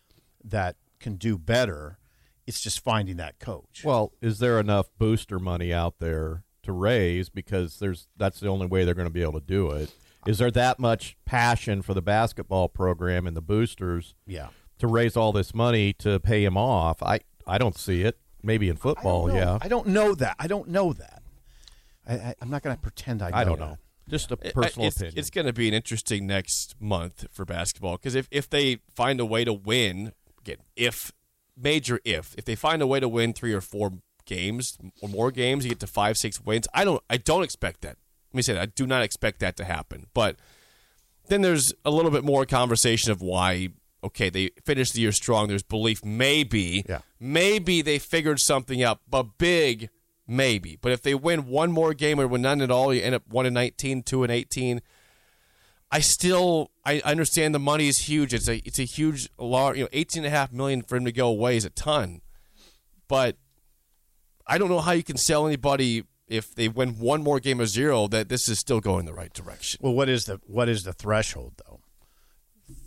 that 0.44 0.74
can 0.98 1.14
do 1.14 1.38
better. 1.38 1.98
It's 2.49 2.61
just 2.61 2.83
finding 2.83 3.19
that 3.19 3.39
coach. 3.39 3.83
Well, 3.85 4.13
is 4.21 4.39
there 4.39 4.59
enough 4.59 4.89
booster 4.99 5.39
money 5.39 5.73
out 5.73 5.99
there 6.01 6.45
to 6.69 6.73
raise 6.73 7.31
because 7.31 7.79
there's 7.79 8.09
that's 8.17 8.41
the 8.41 8.47
only 8.47 8.67
way 8.67 8.85
they're 8.85 8.95
going 8.95 9.09
to 9.09 9.13
be 9.13 9.23
able 9.23 9.41
to 9.41 9.47
do 9.47 9.71
it. 9.71 9.93
Is 10.27 10.37
there 10.37 10.51
that 10.51 10.79
much 10.79 11.17
passion 11.25 11.81
for 11.81 11.95
the 11.95 12.03
basketball 12.03 12.69
program 12.69 13.27
and 13.27 13.35
the 13.35 13.41
boosters 13.41 14.15
Yeah. 14.27 14.49
to 14.79 14.87
raise 14.87 15.17
all 15.17 15.33
this 15.33 15.55
money 15.55 15.95
to 15.95 16.21
pay 16.21 16.45
him 16.45 16.59
off? 16.59 17.03
I 17.03 17.21
I 17.47 17.57
don't 17.57 17.77
see 17.77 18.03
it. 18.03 18.19
Maybe 18.43 18.69
in 18.69 18.77
football, 18.77 19.31
I 19.31 19.35
yeah. 19.35 19.59
I 19.63 19.69
don't 19.69 19.87
know 19.89 20.15
that. 20.15 20.37
I 20.39 20.47
don't 20.47 20.69
know 20.69 20.93
that. 20.93 21.23
I, 22.07 22.15
I, 22.15 22.35
I'm 22.43 22.51
not 22.51 22.63
going 22.63 22.77
to 22.77 22.83
pretend 22.83 23.23
I. 23.23 23.31
Know 23.31 23.37
I 23.37 23.45
don't 23.45 23.59
that. 23.59 23.67
know. 23.71 23.79
Just 24.09 24.31
a 24.31 24.37
personal 24.37 24.89
it's, 24.89 24.97
opinion. 24.97 25.19
It's 25.19 25.31
going 25.31 25.47
to 25.47 25.53
be 25.53 25.69
an 25.69 25.75
interesting 25.75 26.27
next 26.27 26.77
month 26.81 27.27
for 27.31 27.45
basketball 27.45 27.97
because 27.97 28.15
if, 28.15 28.29
if 28.31 28.49
they 28.49 28.79
find 28.95 29.21
a 29.21 29.27
way 29.27 29.45
to 29.45 29.53
win, 29.53 30.13
again, 30.41 30.59
if 30.77 31.13
major 31.61 32.01
if 32.05 32.35
if 32.38 32.44
they 32.44 32.55
find 32.55 32.81
a 32.83 32.87
way 32.87 33.01
to 33.01 33.09
win 33.09 33.33
three 33.33 33.53
or 33.53 33.61
four 33.61 33.94
games 34.25 34.79
or 35.01 35.09
more 35.09 35.31
games, 35.31 35.64
you 35.64 35.71
get 35.71 35.81
to 35.81 35.87
five 35.87 36.16
six 36.18 36.40
wins. 36.40 36.68
I 36.75 36.85
don't 36.85 37.03
I 37.11 37.16
don't 37.16 37.42
expect 37.42 37.81
that. 37.83 37.97
Let 38.33 38.35
me 38.37 38.42
say 38.42 38.53
that 38.55 38.62
I 38.62 38.66
do 38.66 38.87
not 38.87 39.03
expect 39.03 39.40
that 39.40 39.57
to 39.57 39.64
happen. 39.64 40.07
But 40.14 40.37
then 41.29 41.42
there's 41.42 41.73
a 41.85 41.90
little 41.90 42.11
bit 42.11 42.25
more 42.25 42.44
conversation 42.47 43.11
of 43.11 43.21
why. 43.23 43.68
Okay, 44.05 44.31
they 44.31 44.51
finished 44.64 44.92
the 44.94 45.01
year 45.01 45.11
strong. 45.12 45.49
There's 45.49 45.62
belief 45.64 46.05
maybe, 46.05 46.85
Yeah. 46.88 47.01
maybe 47.18 47.83
they 47.83 47.99
figured 47.99 48.38
something 48.38 48.81
out, 48.83 49.01
but 49.11 49.38
big 49.38 49.88
maybe. 50.27 50.79
But 50.81 50.92
if 50.92 51.03
they 51.03 51.14
win 51.16 51.49
one 51.49 51.73
more 51.73 51.94
game 51.94 52.21
or 52.21 52.29
win 52.29 52.42
none 52.42 52.61
at 52.61 52.71
all, 52.71 52.94
you 52.94 53.03
end 53.03 53.14
up 53.16 53.27
one 53.29 53.44
and 53.47 53.55
19, 53.55 54.03
two 54.05 54.23
and 54.23 54.31
eighteen. 54.31 54.83
I 55.90 56.01
still 56.01 56.71
I 56.94 57.11
understand 57.11 57.55
the 57.55 57.59
money 57.59 57.88
is 57.88 57.98
huge. 58.09 58.33
It's 58.35 58.48
a 58.48 58.57
it's 58.64 58.79
a 58.79 58.85
huge 58.85 59.29
large 59.38 59.77
you 59.77 59.85
know 59.85 59.88
eighteen 59.92 60.24
and 60.24 60.33
a 60.33 60.37
half 60.37 60.53
million 60.53 60.83
for 60.83 60.96
him 60.96 61.05
to 61.05 61.12
go 61.12 61.29
away 61.29 61.57
is 61.57 61.64
a 61.64 61.70
ton, 61.70 62.20
but 63.09 63.37
I 64.46 64.59
don't 64.59 64.68
know 64.68 64.81
how 64.81 64.92
you 64.92 65.03
can 65.03 65.16
sell 65.16 65.46
anybody 65.46 66.05
if 66.27 66.55
they 66.55 66.68
win 66.68 66.98
one 66.98 67.22
more 67.22 67.40
game 67.40 67.61
of 67.61 67.68
zero 67.68 68.07
that 68.09 68.29
this 68.29 68.48
is 68.48 68.59
still 68.59 68.81
going 68.81 69.07
the 69.07 69.14
right 69.14 69.33
direction. 69.33 69.81
Well, 69.83 69.94
what 69.94 70.09
is 70.09 70.24
the 70.27 70.40
what 70.46 70.68
is 70.68 70.85
the 70.85 70.92
threshold 70.92 71.55
though? 71.66 71.81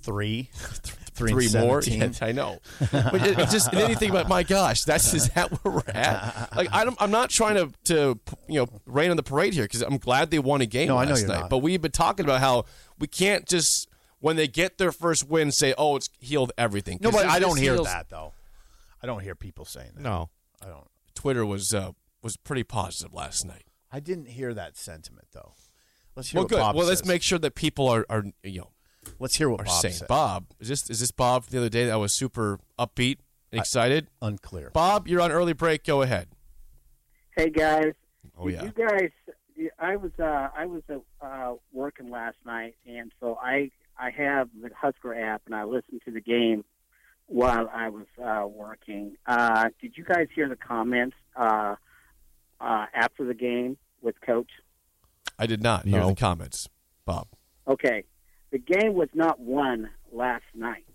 Three, 0.04 0.50
three, 0.54 1.32
Three 1.32 1.46
and 1.48 1.54
more, 1.68 1.82
17? 1.82 2.00
yes, 2.12 2.22
I 2.22 2.32
know. 2.32 2.60
But 2.92 3.16
it, 3.16 3.38
just 3.50 3.72
you 3.74 4.10
about, 4.10 4.28
my 4.28 4.44
gosh, 4.44 4.84
that's 4.84 5.14
is 5.14 5.30
that 5.30 5.52
where 5.64 5.76
we're 5.76 5.92
at? 5.94 6.50
Like 6.56 6.70
I 6.72 6.84
don't, 6.86 6.98
I'm 7.00 7.12
not 7.12 7.30
trying 7.30 7.56
to 7.56 7.72
to 7.86 8.20
you 8.48 8.60
know 8.62 8.68
rain 8.86 9.12
on 9.12 9.18
the 9.18 9.24
parade 9.24 9.54
here 9.54 9.66
because 9.66 9.82
I'm 9.82 9.98
glad 9.98 10.32
they 10.32 10.40
won 10.40 10.62
a 10.62 10.66
game 10.66 10.88
No, 10.88 10.98
I 10.98 11.06
know 11.06 11.12
last 11.12 11.22
you're 11.22 11.30
night. 11.30 11.40
not. 11.42 11.50
But 11.50 11.60
we've 11.60 11.82
been 11.82 11.92
talking 11.92 12.26
about 12.26 12.40
how 12.40 12.66
we 13.00 13.08
can't 13.08 13.48
just 13.48 13.88
when 14.22 14.38
they 14.38 14.48
get 14.48 14.78
their 14.78 14.92
first 14.94 15.28
win 15.30 15.52
say, 15.52 15.74
oh, 15.78 15.98
it's 15.98 16.10
healed 16.20 16.52
everything. 16.58 16.98
No, 17.02 17.12
'Cause 17.12 17.24
but 17.24 17.30
I 17.30 17.40
don't 17.40 17.56
this 17.56 17.62
hear 17.64 17.74
heals- 17.74 17.88
that 17.88 18.08
though. 18.10 18.34
I 19.04 19.08
don't 19.08 19.22
hear 19.22 19.36
people 19.36 19.66
saying 19.66 19.92
that. 19.96 20.02
no. 20.02 20.30
I 20.64 20.68
don't. 20.68 20.88
Twitter 21.16 21.46
was 21.46 21.74
uh, 21.74 21.92
was 22.24 22.38
pretty 22.38 22.64
positive 22.64 23.14
last 23.14 23.44
night. 23.46 23.66
I 23.92 24.00
didn't 24.00 24.28
hear 24.28 24.54
that 24.54 24.78
sentiment 24.78 25.28
though. 25.34 25.54
Let's 26.16 26.30
hear 26.30 26.38
Well, 26.40 26.44
what 26.46 26.50
good. 26.50 26.58
Bob 26.60 26.76
well, 26.76 26.88
let's 26.88 27.06
make 27.06 27.22
sure 27.24 27.40
that 27.40 27.56
people 27.56 27.88
are, 27.90 28.06
are 28.10 28.24
you 28.44 28.60
know 28.62 28.70
Let's 29.18 29.36
hear 29.36 29.50
what 29.50 29.62
are 29.62 29.66
Bob 29.66 29.82
saying. 29.82 29.96
said. 29.96 30.08
Bob, 30.08 30.46
is 30.60 30.68
this 30.68 30.88
is 30.90 31.00
this 31.00 31.10
Bob 31.12 31.46
the 31.46 31.58
other 31.58 31.70
day 31.70 31.86
that 31.88 31.96
was 32.00 32.14
super 32.14 32.60
upbeat 32.78 33.18
and 33.52 33.60
excited? 33.60 34.08
Unclear. 34.22 34.70
Bob, 34.72 35.08
you're 35.08 35.22
on 35.22 35.32
early 35.32 35.54
break. 35.54 35.84
Go 35.84 36.04
ahead. 36.04 36.28
Hey 37.36 37.50
guys. 37.50 37.94
Oh 38.38 38.48
yeah. 38.48 38.64
You 38.66 38.72
guys, 38.72 39.10
I 39.80 39.96
was 39.96 40.12
uh, 40.20 40.50
I 40.56 40.66
was 40.68 40.84
uh, 40.90 41.00
uh, 41.26 41.56
working 41.74 42.10
last 42.12 42.38
night, 42.46 42.76
and 42.86 43.12
so 43.20 43.40
I 43.42 43.72
I 44.02 44.10
have 44.10 44.50
the 44.60 44.72
Husker 44.76 45.14
app, 45.14 45.44
and 45.46 45.54
I 45.54 45.64
listened 45.64 46.02
to 46.06 46.12
the 46.12 46.22
game 46.22 46.66
while 47.28 47.70
I 47.72 47.90
was 47.90 48.08
uh, 48.22 48.48
working. 48.48 49.16
Uh, 49.28 49.70
did 49.80 49.96
you 49.96 50.04
guys 50.04 50.28
hear 50.34 50.50
the 50.50 50.56
comments 50.56 51.16
uh, 51.36 51.76
uh, 52.60 52.86
after 52.96 53.24
the 53.26 53.36
game 53.36 53.78
with 54.02 54.20
Coach? 54.22 54.50
I 55.38 55.46
did 55.46 55.62
not 55.62 55.86
hear 55.86 56.00
No. 56.00 56.10
the 56.10 56.16
comments, 56.16 56.68
Bob. 57.06 57.28
Okay, 57.68 58.04
the 58.50 58.58
game 58.58 58.96
was 58.96 59.10
not 59.14 59.40
won 59.40 59.92
last 60.12 60.46
night. 60.56 60.86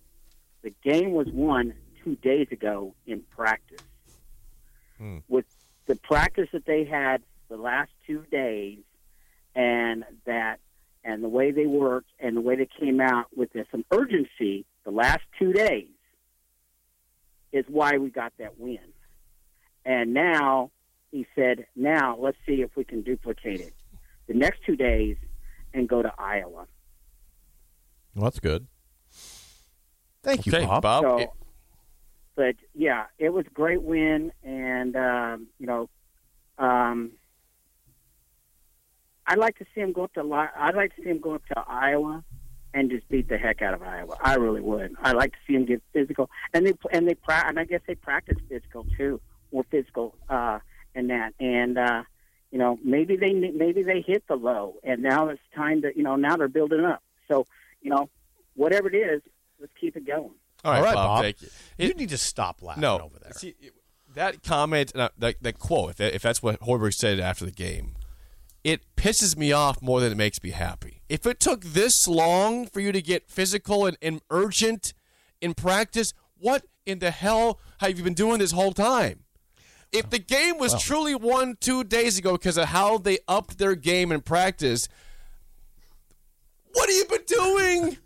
The 0.63 0.75
game 0.83 1.13
was 1.13 1.29
won 1.29 1.75
two 2.03 2.17
days 2.17 2.49
ago 2.51 2.93
in 3.07 3.23
practice. 3.31 3.83
Hmm. 4.99 5.19
With 5.29 5.47
the 5.87 5.95
practice 5.95 6.49
that 6.53 6.67
they 6.67 6.85
had 6.85 7.23
the 7.49 7.57
last 7.57 7.93
two 8.05 8.25
days, 8.33 8.81
and 9.55 10.05
that, 10.25 10.59
and 11.07 11.23
the 11.23 11.29
way 11.29 11.53
they 11.53 11.67
worked, 11.67 12.11
and 12.19 12.37
the 12.37 12.41
way 12.41 12.57
they 12.57 12.69
came 12.81 13.01
out 13.01 13.27
with 13.35 13.53
this, 13.53 13.67
some 13.71 13.85
urgency 13.93 14.67
the 14.85 14.91
last 14.91 15.23
two 15.39 15.53
days, 15.53 15.87
is 17.53 17.65
why 17.69 17.97
we 17.97 18.11
got 18.11 18.33
that 18.39 18.59
win. 18.59 18.79
And 19.85 20.13
now 20.13 20.73
he 21.13 21.25
said, 21.37 21.67
now 21.77 22.17
let's 22.19 22.37
see 22.45 22.61
if 22.61 22.75
we 22.77 22.83
can 22.83 23.03
duplicate 23.03 23.61
it. 23.61 23.73
The 24.27 24.35
next 24.35 24.59
two 24.67 24.75
days, 24.75 25.17
and 25.73 25.89
go 25.89 26.03
to 26.03 26.13
Iowa. 26.19 26.67
Well, 28.15 28.25
that's 28.25 28.41
good. 28.41 28.67
Thank 30.25 30.45
you, 30.47 30.53
okay, 30.53 30.67
Bob. 30.67 30.83
Bob. 30.83 31.03
So, 31.05 31.33
but 32.35 32.57
yeah, 32.75 33.05
it 33.19 33.29
was 33.29 33.47
a 33.47 33.51
great 33.51 33.83
win, 33.83 34.33
and 34.43 34.97
um, 34.97 35.47
you 35.61 35.67
know, 35.67 35.89
um, 36.59 37.13
I'd 39.27 39.39
like 39.39 39.59
to 39.59 39.67
see 39.75 39.81
him 39.81 39.93
go 39.93 40.05
up 40.05 40.15
to. 40.15 40.51
I'd 40.57 40.75
like 40.75 40.95
to 40.97 41.03
see 41.03 41.09
him 41.09 41.21
go 41.21 41.35
up 41.35 41.47
to 41.47 41.65
Iowa 41.67 42.25
and 42.75 42.91
just 42.91 43.09
beat 43.09 43.29
the 43.29 43.39
heck 43.39 43.63
out 43.63 43.75
of 43.75 43.83
Iowa. 43.83 44.17
I 44.21 44.35
really 44.35 44.61
would. 44.61 44.95
I'd 45.03 45.17
like 45.17 45.33
to 45.33 45.39
see 45.47 45.55
him 45.55 45.65
get 45.65 45.83
physical, 45.93 46.31
and 46.53 46.67
they 46.67 46.75
and 46.93 47.09
they 47.09 47.15
pra- 47.15 47.45
and 47.47 47.59
I 47.59 47.65
guess 47.65 47.81
they 47.87 47.95
practice 47.95 48.39
physical 48.49 48.87
too, 48.97 49.21
more 49.53 49.65
physical 49.71 50.15
uh, 50.29 50.61
in 50.95 51.09
that, 51.09 51.35
and 51.41 51.79
uh, 51.79 52.03
you 52.51 52.59
know, 52.59 52.79
maybe 52.85 53.17
they 53.17 53.33
maybe 53.33 53.83
they 53.83 54.01
hit 54.01 54.27
the 54.29 54.37
low, 54.37 54.77
and 54.85 55.03
now 55.03 55.29
it's 55.29 55.41
time 55.55 55.83
to 55.83 55.97
you 55.97 56.03
know 56.03 56.17
now 56.17 56.37
they're 56.37 56.49
building 56.49 56.85
up. 56.85 57.03
So 57.29 57.47
you 57.81 57.91
know, 57.91 58.09
whatever 58.55 58.89
it 58.89 58.97
is, 58.97 59.23
let's 59.61 59.73
keep 59.81 59.97
it 59.97 60.07
going. 60.07 60.31
all 60.65 60.73
right, 60.73 60.79
All 60.79 60.85
right, 60.85 60.95
Bob, 60.95 61.07
Bob. 61.07 61.23
Thank 61.23 61.43
you. 61.43 61.49
you 61.79 61.95
need 61.95 62.11
to 62.11 62.19
stop 62.19 62.63
laughing 62.63 62.83
no, 62.83 63.01
over 63.01 63.19
there. 63.19 63.33
see, 63.33 63.55
that 64.15 64.43
comment, 64.43 64.95
uh, 64.97 65.11
that, 65.19 65.37
that 65.43 65.59
quote, 65.59 65.91
if, 65.91 65.97
that, 65.97 66.15
if 66.15 66.23
that's 66.23 66.43
what 66.43 66.59
Hoiberg 66.61 66.95
said 66.95 67.21
after 67.21 67.45
the 67.45 67.53
game, 67.53 67.95
it 68.67 68.83
pisses 68.97 69.37
me 69.37 69.53
off 69.53 69.81
more 69.81 70.01
than 70.01 70.11
it 70.11 70.17
makes 70.17 70.43
me 70.43 70.51
happy. 70.51 71.01
If 71.09 71.25
it 71.25 71.39
took 71.39 71.63
this 71.63 72.09
long 72.09 72.67
for 72.67 72.81
you 72.81 72.91
to 72.91 73.01
get 73.01 73.31
physical 73.31 73.87
and, 73.87 73.97
and 74.03 74.21
urgent 74.29 74.93
in 75.41 75.55
practice, 75.55 76.13
what 76.37 76.65
in 76.85 76.99
the 76.99 77.13
hell 77.13 77.61
have 77.79 77.97
you 77.97 78.03
been 78.03 78.13
doing 78.13 78.41
this 78.41 78.51
whole 78.51 78.73
time? 78.73 79.21
If 79.93 80.11
the 80.11 80.19
game 80.19 80.59
was 80.59 80.83
truly 80.83 81.15
won 81.15 81.55
two 81.61 81.85
days 81.85 82.19
ago 82.19 82.33
because 82.33 82.59
of 82.59 82.65
how 82.67 82.99
they 82.99 83.19
upped 83.29 83.57
their 83.59 83.77
game 83.77 84.11
in 84.11 84.21
practice, 84.21 84.89
what 86.73 86.89
have 86.89 86.97
you 86.99 87.05
been 87.05 87.25
doing? 87.25 87.99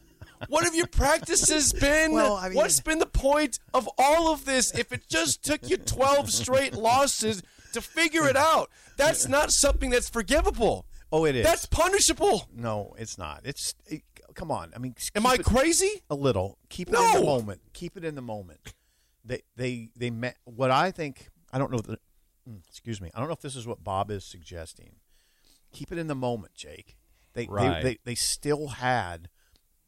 What 0.48 0.64
have 0.64 0.74
your 0.74 0.88
practices 0.88 1.72
been? 1.80 2.12
Well, 2.12 2.36
I 2.36 2.50
mean- 2.50 2.56
What's 2.56 2.80
been 2.80 2.98
the 2.98 3.06
point 3.06 3.60
of 3.72 3.88
all 3.96 4.30
of 4.30 4.44
this? 4.44 4.74
If 4.78 4.92
it 4.92 5.08
just 5.08 5.42
took 5.42 5.70
you 5.70 5.78
12 5.78 6.30
straight 6.30 6.74
losses 6.74 7.42
to 7.70 7.80
figure 7.80 8.28
it 8.28 8.36
out, 8.36 8.70
that's 8.96 9.28
not 9.28 9.52
something 9.52 9.90
that's 9.90 10.08
forgivable. 10.08 10.86
Oh, 11.12 11.24
it 11.24 11.34
is. 11.34 11.44
That's 11.44 11.66
punishable. 11.66 12.48
no, 12.54 12.94
it's 12.98 13.18
not. 13.18 13.40
It's 13.44 13.74
it, 13.86 14.02
come 14.34 14.50
on. 14.50 14.72
I 14.76 14.78
mean, 14.78 14.94
Am 15.16 15.26
I 15.26 15.36
crazy? 15.38 16.02
a 16.08 16.14
little? 16.14 16.58
Keep 16.68 16.90
it 16.90 16.94
in 16.98 17.12
the 17.20 17.26
moment. 17.26 17.60
Keep 17.72 17.96
it 17.96 18.04
in 18.04 18.14
the 18.14 18.22
moment. 18.22 18.60
They 19.24 19.42
they 19.56 19.90
they 19.96 20.10
met 20.10 20.36
what 20.44 20.70
I 20.70 20.90
think. 20.92 21.28
I 21.52 21.58
don't 21.58 21.70
know. 21.70 21.78
The, 21.78 21.98
mm, 22.48 22.60
excuse 22.68 23.00
me. 23.00 23.10
I 23.14 23.18
don't 23.18 23.28
know 23.28 23.34
if 23.34 23.40
this 23.40 23.56
is 23.56 23.66
what 23.66 23.82
Bob 23.84 24.10
is 24.10 24.24
suggesting. 24.24 24.96
Keep 25.72 25.92
it 25.92 25.98
in 25.98 26.06
the 26.06 26.14
moment, 26.14 26.54
Jake. 26.54 26.96
They 27.34 27.46
Right. 27.46 27.82
they, 27.82 27.90
they 27.90 27.98
they 28.04 28.14
still 28.14 28.68
had 28.68 29.28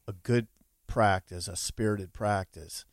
a 0.07 0.13
good 0.13 0.47
practice, 0.87 1.47
a 1.47 1.55
spirited 1.55 2.13
practice, 2.13 2.85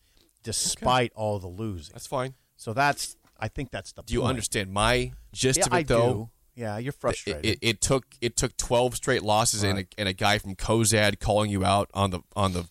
despite 0.42 1.12
all 1.14 1.38
the 1.38 1.48
losing. 1.48 1.92
That's 1.92 2.06
fine. 2.06 2.34
So 2.56 2.72
that's 2.72 3.16
I 3.40 3.48
think 3.48 3.70
that's 3.70 3.92
the. 3.92 4.02
Do 4.02 4.14
you 4.14 4.20
point. 4.20 4.30
understand 4.30 4.72
my 4.72 5.12
gist 5.32 5.58
Yeah, 5.58 5.66
of 5.66 5.72
it 5.72 5.76
I 5.76 5.82
though? 5.82 6.12
do. 6.12 6.30
Yeah, 6.56 6.78
you're 6.78 6.92
frustrated. 6.92 7.44
it, 7.46 7.58
it 7.62 7.80
took 7.80 8.04
it 8.20 8.36
took 8.36 8.56
12 8.56 8.96
straight 8.96 9.22
losses 9.22 9.62
and, 9.62 9.78
a, 9.78 9.86
and 9.96 10.08
a 10.08 10.12
guy 10.12 10.38
from 10.38 10.56
Kozad 10.56 11.18
calling 11.18 11.50
you 11.50 11.64
out 11.64 11.88
on 11.94 12.10
the 12.10 12.20
on 12.36 12.52
the 12.52 12.68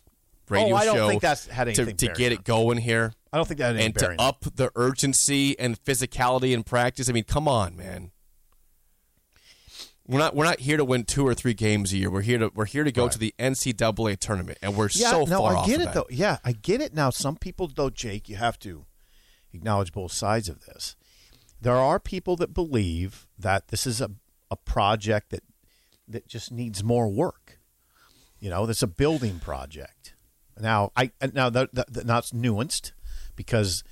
radio 0.49 0.73
Oh, 0.73 0.77
I 0.77 0.85
don't 0.85 0.95
show 0.95 1.07
think 1.09 1.21
that's 1.21 1.47
had 1.47 1.63
to, 1.65 1.69
anything 1.71 1.95
to 1.97 2.05
bearing 2.07 2.17
get 2.17 2.31
it 2.33 2.43
going 2.43 2.77
here. 2.77 3.13
I 3.33 3.37
don't 3.37 3.47
think 3.47 3.59
that 3.59 3.75
and 3.77 3.93
to 3.95 3.99
bearing 3.99 4.19
up 4.19 4.45
the 4.55 4.69
urgency 4.75 5.57
and 5.57 5.81
physicality 5.83 6.53
in 6.53 6.63
practice. 6.63 7.09
I 7.09 7.13
mean, 7.13 7.23
come 7.23 7.47
on, 7.47 7.75
man. 7.77 8.11
We're 10.07 10.17
not 10.19 10.35
we're 10.35 10.45
not 10.45 10.59
here 10.59 10.77
to 10.77 10.85
win 10.85 11.03
two 11.03 11.25
or 11.25 11.35
three 11.35 11.53
games 11.53 11.93
a 11.93 11.97
year. 11.97 12.09
We're 12.09 12.21
here 12.21 12.39
to 12.39 12.51
we're 12.55 12.65
here 12.65 12.83
to 12.83 12.91
go 12.91 13.07
to 13.07 13.17
the 13.19 13.33
NCAA 13.37 14.17
tournament, 14.19 14.57
and 14.61 14.75
we're 14.75 14.89
Yeah, 14.91 15.11
so 15.11 15.23
no, 15.25 15.37
far 15.39 15.53
I 15.55 15.59
off 15.59 15.67
get 15.67 15.81
it 15.81 15.85
that. 15.85 15.93
though. 15.93 16.07
Yeah, 16.09 16.37
I 16.43 16.51
get 16.53 16.81
it 16.81 16.95
now. 16.95 17.11
Some 17.11 17.35
people 17.37 17.67
though, 17.73 17.91
Jake, 17.91 18.27
you 18.27 18.35
have 18.37 18.57
to 18.59 18.85
acknowledge 19.53 19.91
both 19.91 20.11
sides 20.11 20.49
of 20.49 20.61
this. 20.65 20.95
There 21.61 21.75
are 21.77 21.99
people 21.99 22.35
that 22.37 22.53
believe 22.53 23.27
that 23.37 23.67
this 23.67 23.85
is 23.85 23.99
a, 24.01 24.11
a 24.49 24.55
project 24.55 25.31
that 25.31 25.43
that 26.07 26.27
just 26.27 26.51
needs 26.51 26.83
more 26.83 27.07
work. 27.07 27.59
You 28.39 28.49
know, 28.49 28.65
that's 28.65 28.81
a 28.81 28.87
building 28.87 29.39
project. 29.39 30.13
Now, 30.59 30.91
I 30.95 31.11
now 31.33 31.49
that, 31.49 31.73
that, 31.73 31.93
that- 31.93 32.05
nuanced 32.33 32.91
because 33.35 33.83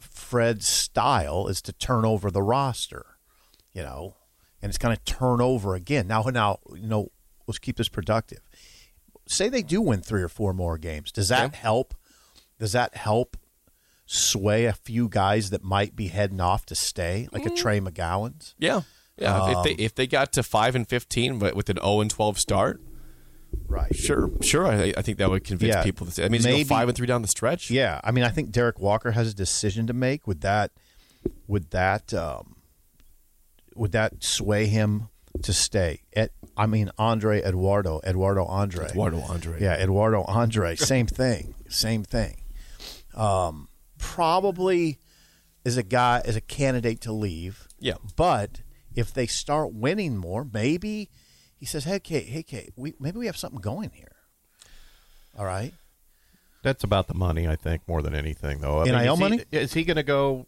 Fred's 0.00 0.66
style 0.66 1.48
is 1.48 1.62
to 1.62 1.72
turn 1.72 2.04
over 2.04 2.30
the 2.30 2.42
roster. 2.42 3.18
You 3.72 3.82
know, 3.82 4.16
and 4.60 4.70
it's 4.70 4.78
going 4.78 4.96
to 4.96 5.04
turn 5.04 5.40
over 5.40 5.74
again. 5.74 6.08
Now, 6.08 6.22
now, 6.22 6.58
you 6.74 6.88
know, 6.88 7.12
let's 7.46 7.58
keep 7.58 7.76
this 7.76 7.88
productive. 7.88 8.40
Say 9.26 9.48
they 9.48 9.62
do 9.62 9.80
win 9.80 10.00
three 10.00 10.22
or 10.22 10.28
four 10.28 10.52
more 10.52 10.78
games. 10.78 11.12
Does 11.12 11.28
that 11.28 11.54
help? 11.54 11.94
Does 12.58 12.72
that 12.72 12.96
help 12.96 13.36
sway 14.10 14.64
a 14.64 14.72
few 14.72 15.06
guys 15.08 15.50
that 15.50 15.62
might 15.62 15.94
be 15.94 16.08
heading 16.08 16.40
off 16.40 16.64
to 16.66 16.74
stay, 16.74 17.28
like 17.30 17.44
a 17.44 17.50
Trey 17.50 17.78
McGowens? 17.78 18.54
Yeah, 18.58 18.80
yeah. 19.18 19.50
if 19.50 19.56
Um, 19.58 19.62
they 19.64 19.72
if 19.72 19.94
they 19.94 20.06
got 20.06 20.32
to 20.32 20.42
five 20.42 20.74
and 20.74 20.88
fifteen, 20.88 21.38
but 21.38 21.54
with 21.54 21.68
an 21.68 21.76
zero 21.76 22.00
and 22.00 22.10
twelve 22.10 22.38
start, 22.38 22.80
Right. 23.66 23.94
sure, 23.94 24.30
sure. 24.42 24.66
I, 24.66 24.92
I 24.96 25.02
think 25.02 25.18
that 25.18 25.28
would 25.30 25.44
convince 25.44 25.74
Yeah. 25.74 25.82
people 25.82 26.06
to 26.06 26.12
say. 26.12 26.24
I 26.24 26.28
mean, 26.28 26.42
maybe 26.42 26.56
Maybe- 26.58 26.68
five 26.68 26.88
and 26.88 26.96
three 26.96 27.06
down 27.06 27.22
the 27.22 27.28
stretch. 27.28 27.70
Yeah, 27.70 28.00
I 28.02 28.10
mean, 28.10 28.24
I 28.24 28.28
think 28.30 28.50
Derrick 28.50 28.78
Walker 28.80 29.10
has 29.12 29.28
a 29.28 29.34
decision 29.34 29.86
to 29.86 29.92
make. 29.92 30.26
Would 30.26 30.40
that, 30.40 30.70
would 31.46 31.70
that, 31.70 32.12
um, 32.14 32.56
would 33.74 33.92
that 33.92 34.22
sway 34.24 34.66
him 34.66 35.08
to 35.42 35.52
stay? 35.52 36.02
At, 36.14 36.30
I 36.56 36.66
mean, 36.66 36.90
Andre 36.98 37.40
Eduardo, 37.42 38.00
Eduardo 38.04 38.44
Andre, 38.44 38.86
Eduardo 38.86 39.20
Andre. 39.20 39.60
Yeah, 39.62 39.74
Eduardo 39.74 40.24
Andre, 40.24 40.76
same 40.76 41.06
thing, 41.06 41.54
same 41.68 42.04
thing. 42.04 42.42
Um, 43.14 43.68
probably 44.14 44.98
is 45.64 45.76
a 45.76 45.82
guy 45.82 46.22
is 46.24 46.36
a 46.36 46.40
candidate 46.40 47.00
to 47.02 47.12
leave. 47.12 47.68
Yeah. 47.78 47.94
but 48.16 48.62
if 48.94 49.12
they 49.12 49.26
start 49.26 49.72
winning 49.72 50.16
more, 50.16 50.44
maybe 50.52 51.10
he 51.56 51.66
says, 51.66 51.84
"Hey, 51.84 52.00
Kate, 52.00 52.26
hey, 52.26 52.42
Kate, 52.42 52.72
we 52.76 52.94
maybe 52.98 53.18
we 53.18 53.26
have 53.26 53.36
something 53.36 53.60
going 53.60 53.90
here." 53.90 54.16
All 55.38 55.44
right. 55.44 55.72
That's 56.62 56.82
about 56.82 57.06
the 57.06 57.14
money, 57.14 57.46
I 57.46 57.54
think, 57.54 57.82
more 57.86 58.02
than 58.02 58.14
anything, 58.14 58.60
though. 58.60 58.80
I 58.80 58.84
NIL 58.86 59.22
is 59.32 59.44
he- 59.50 59.56
Is 59.56 59.72
he 59.74 59.84
going 59.84 59.96
to 59.96 60.02
go 60.02 60.46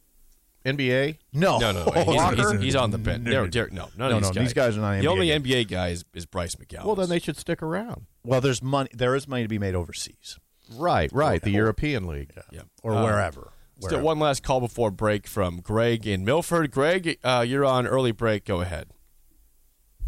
NBA? 0.66 1.18
No, 1.32 1.58
No, 1.58 1.70
no, 1.70 1.84
no. 1.84 1.92
He's, 2.04 2.06
Walker? 2.16 2.52
he's, 2.54 2.62
he's 2.62 2.74
on 2.76 2.90
the 2.90 2.98
bench. 2.98 3.22
No, 3.22 3.46
Derrick, 3.46 3.72
no, 3.72 3.88
none 3.96 4.10
No, 4.10 4.16
of 4.16 4.22
these 4.22 4.30
no, 4.30 4.34
guys. 4.34 4.44
these 4.48 4.52
guys 4.54 4.76
are 4.76 4.80
not 4.80 5.00
The 5.00 5.06
only. 5.06 5.28
NBA 5.28 5.68
guy 5.68 5.90
is, 5.90 6.04
is 6.12 6.26
Bryce 6.26 6.56
McGowan. 6.56 6.84
Well, 6.84 6.96
then 6.96 7.08
they 7.08 7.20
should 7.20 7.36
stick 7.36 7.62
around. 7.62 8.06
Well, 8.24 8.40
there's 8.40 8.60
money. 8.62 8.90
There 8.92 9.14
is 9.14 9.28
money 9.28 9.42
to 9.44 9.48
be 9.48 9.58
made 9.60 9.76
overseas 9.76 10.38
Right, 10.76 11.10
right. 11.12 11.42
The 11.42 11.50
European 11.50 12.06
League. 12.06 12.32
yeah. 12.50 12.62
or 12.82 12.92
Uh, 12.94 13.02
wherever. 13.04 13.52
Still, 13.80 14.02
one 14.02 14.18
last 14.18 14.42
call 14.42 14.60
before 14.60 14.90
break 14.90 15.26
from 15.26 15.60
Greg 15.62 16.06
in 16.06 16.22
Milford. 16.24 16.70
Greg, 16.70 17.18
uh, 17.24 17.44
you're 17.48 17.64
on 17.64 17.86
early 17.86 18.12
break. 18.12 18.44
Go 18.44 18.60
ahead. 18.60 18.88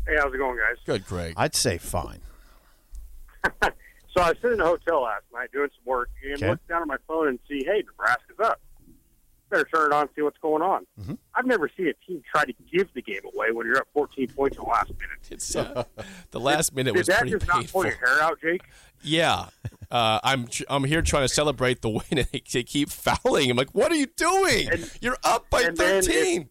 Hey, 0.07 0.15
how's 0.19 0.35
it 0.35 0.37
going, 0.37 0.59
guys? 0.59 0.77
Good, 0.85 1.07
Greg. 1.07 1.35
I'd 1.37 1.55
say 1.55 1.79
fine. 1.79 2.21
So 4.15 4.21
I 4.21 4.29
was 4.29 4.37
sitting 4.43 4.59
in 4.59 4.61
a 4.61 4.67
hotel 4.67 5.01
last 5.05 5.23
night 5.33 5.51
doing 5.53 5.71
some 5.75 5.85
work 5.91 6.11
and 6.23 6.35
Okay. 6.35 6.51
looked 6.51 6.69
down 6.69 6.83
at 6.83 6.87
my 6.87 6.99
phone 7.09 7.29
and 7.29 7.39
see, 7.49 7.65
hey, 7.65 7.83
Nebraska's 7.87 8.37
up. 8.45 8.61
Better 9.53 9.69
turn 9.73 9.93
it 9.93 9.95
on 9.95 10.01
and 10.03 10.11
see 10.17 10.23
what's 10.23 10.39
going 10.39 10.63
on. 10.63 10.87
Mm-hmm. 10.99 11.13
I've 11.35 11.45
never 11.45 11.71
seen 11.77 11.87
a 11.87 11.93
team 12.07 12.23
try 12.35 12.47
to 12.47 12.55
give 12.73 12.89
the 12.95 13.03
game 13.03 13.21
away 13.35 13.51
when 13.53 13.67
you're 13.67 13.77
up 13.77 13.87
14 13.93 14.29
points 14.29 14.57
in 14.57 14.65
the 14.65 14.69
last 14.69 14.89
minute. 14.89 15.09
It's 15.31 15.55
uh, 15.55 15.85
the 16.31 16.41
last 16.41 16.75
minute 16.75 16.95
Did 16.95 17.01
was 17.01 17.07
that 17.09 17.21
pretty 17.21 17.33
just 17.37 17.47
not 17.47 17.69
pull 17.69 17.85
your 17.85 17.95
hair 17.97 18.21
out, 18.23 18.41
Jake? 18.41 18.63
Yeah, 19.03 19.47
uh, 19.91 20.21
I'm 20.25 20.49
I'm 20.69 20.85
here 20.85 21.03
trying 21.03 21.25
to 21.25 21.29
celebrate 21.29 21.83
the 21.83 21.91
win, 21.91 22.03
and 22.11 22.29
they, 22.33 22.43
they 22.53 22.63
keep 22.63 22.89
fouling. 22.91 23.51
I'm 23.51 23.57
like, 23.57 23.75
what 23.75 23.93
are 23.93 23.97
you 23.97 24.07
doing? 24.07 24.71
And- 24.71 24.91
You're 25.01 25.19
up 25.23 25.49
by 25.51 25.63
and 25.63 25.77
then 25.77 26.03
13. 26.03 26.49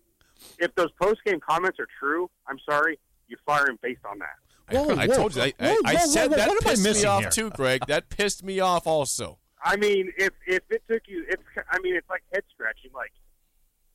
If 0.60 0.76
those 0.76 0.92
post 1.02 1.22
game 1.26 1.40
comments 1.40 1.80
are 1.80 1.88
true, 2.00 2.30
I'm 2.48 2.60
sorry, 2.70 3.00
you 3.28 3.36
fire 3.48 3.68
him 3.68 3.80
based 3.82 4.06
on 4.06 4.20
that. 4.20 4.36
I, 4.70 4.74
Whoa, 4.80 4.96
I 4.96 5.08
whoa, 5.08 5.16
told 5.16 5.36
you. 5.36 5.42
I, 5.42 5.54
I, 5.60 5.70
whoa, 5.70 5.76
I 5.86 5.96
whoa, 5.96 6.06
said 6.06 6.30
whoa, 6.30 6.38
that 6.38 6.48
what 6.48 6.66
I 6.66 6.70
pissed 6.70 6.84
me 6.84 6.90
missing 6.92 7.10
off 7.10 7.22
here? 7.22 7.30
too, 7.32 7.50
Greg. 7.50 7.86
That 7.88 8.10
pissed 8.10 8.44
me 8.44 8.60
off 8.60 8.86
also. 8.86 9.40
I 9.64 9.76
mean, 9.78 10.12
if 10.18 10.32
if 10.48 10.64
it 10.70 10.84
took 10.90 11.04
you, 11.08 11.26
it's 11.30 11.44
I 11.70 11.80
mean, 11.80 11.96
it's 11.96 12.10
like 12.10 12.24
head 12.34 12.44
scratching. 12.54 12.92
Like 12.94 13.12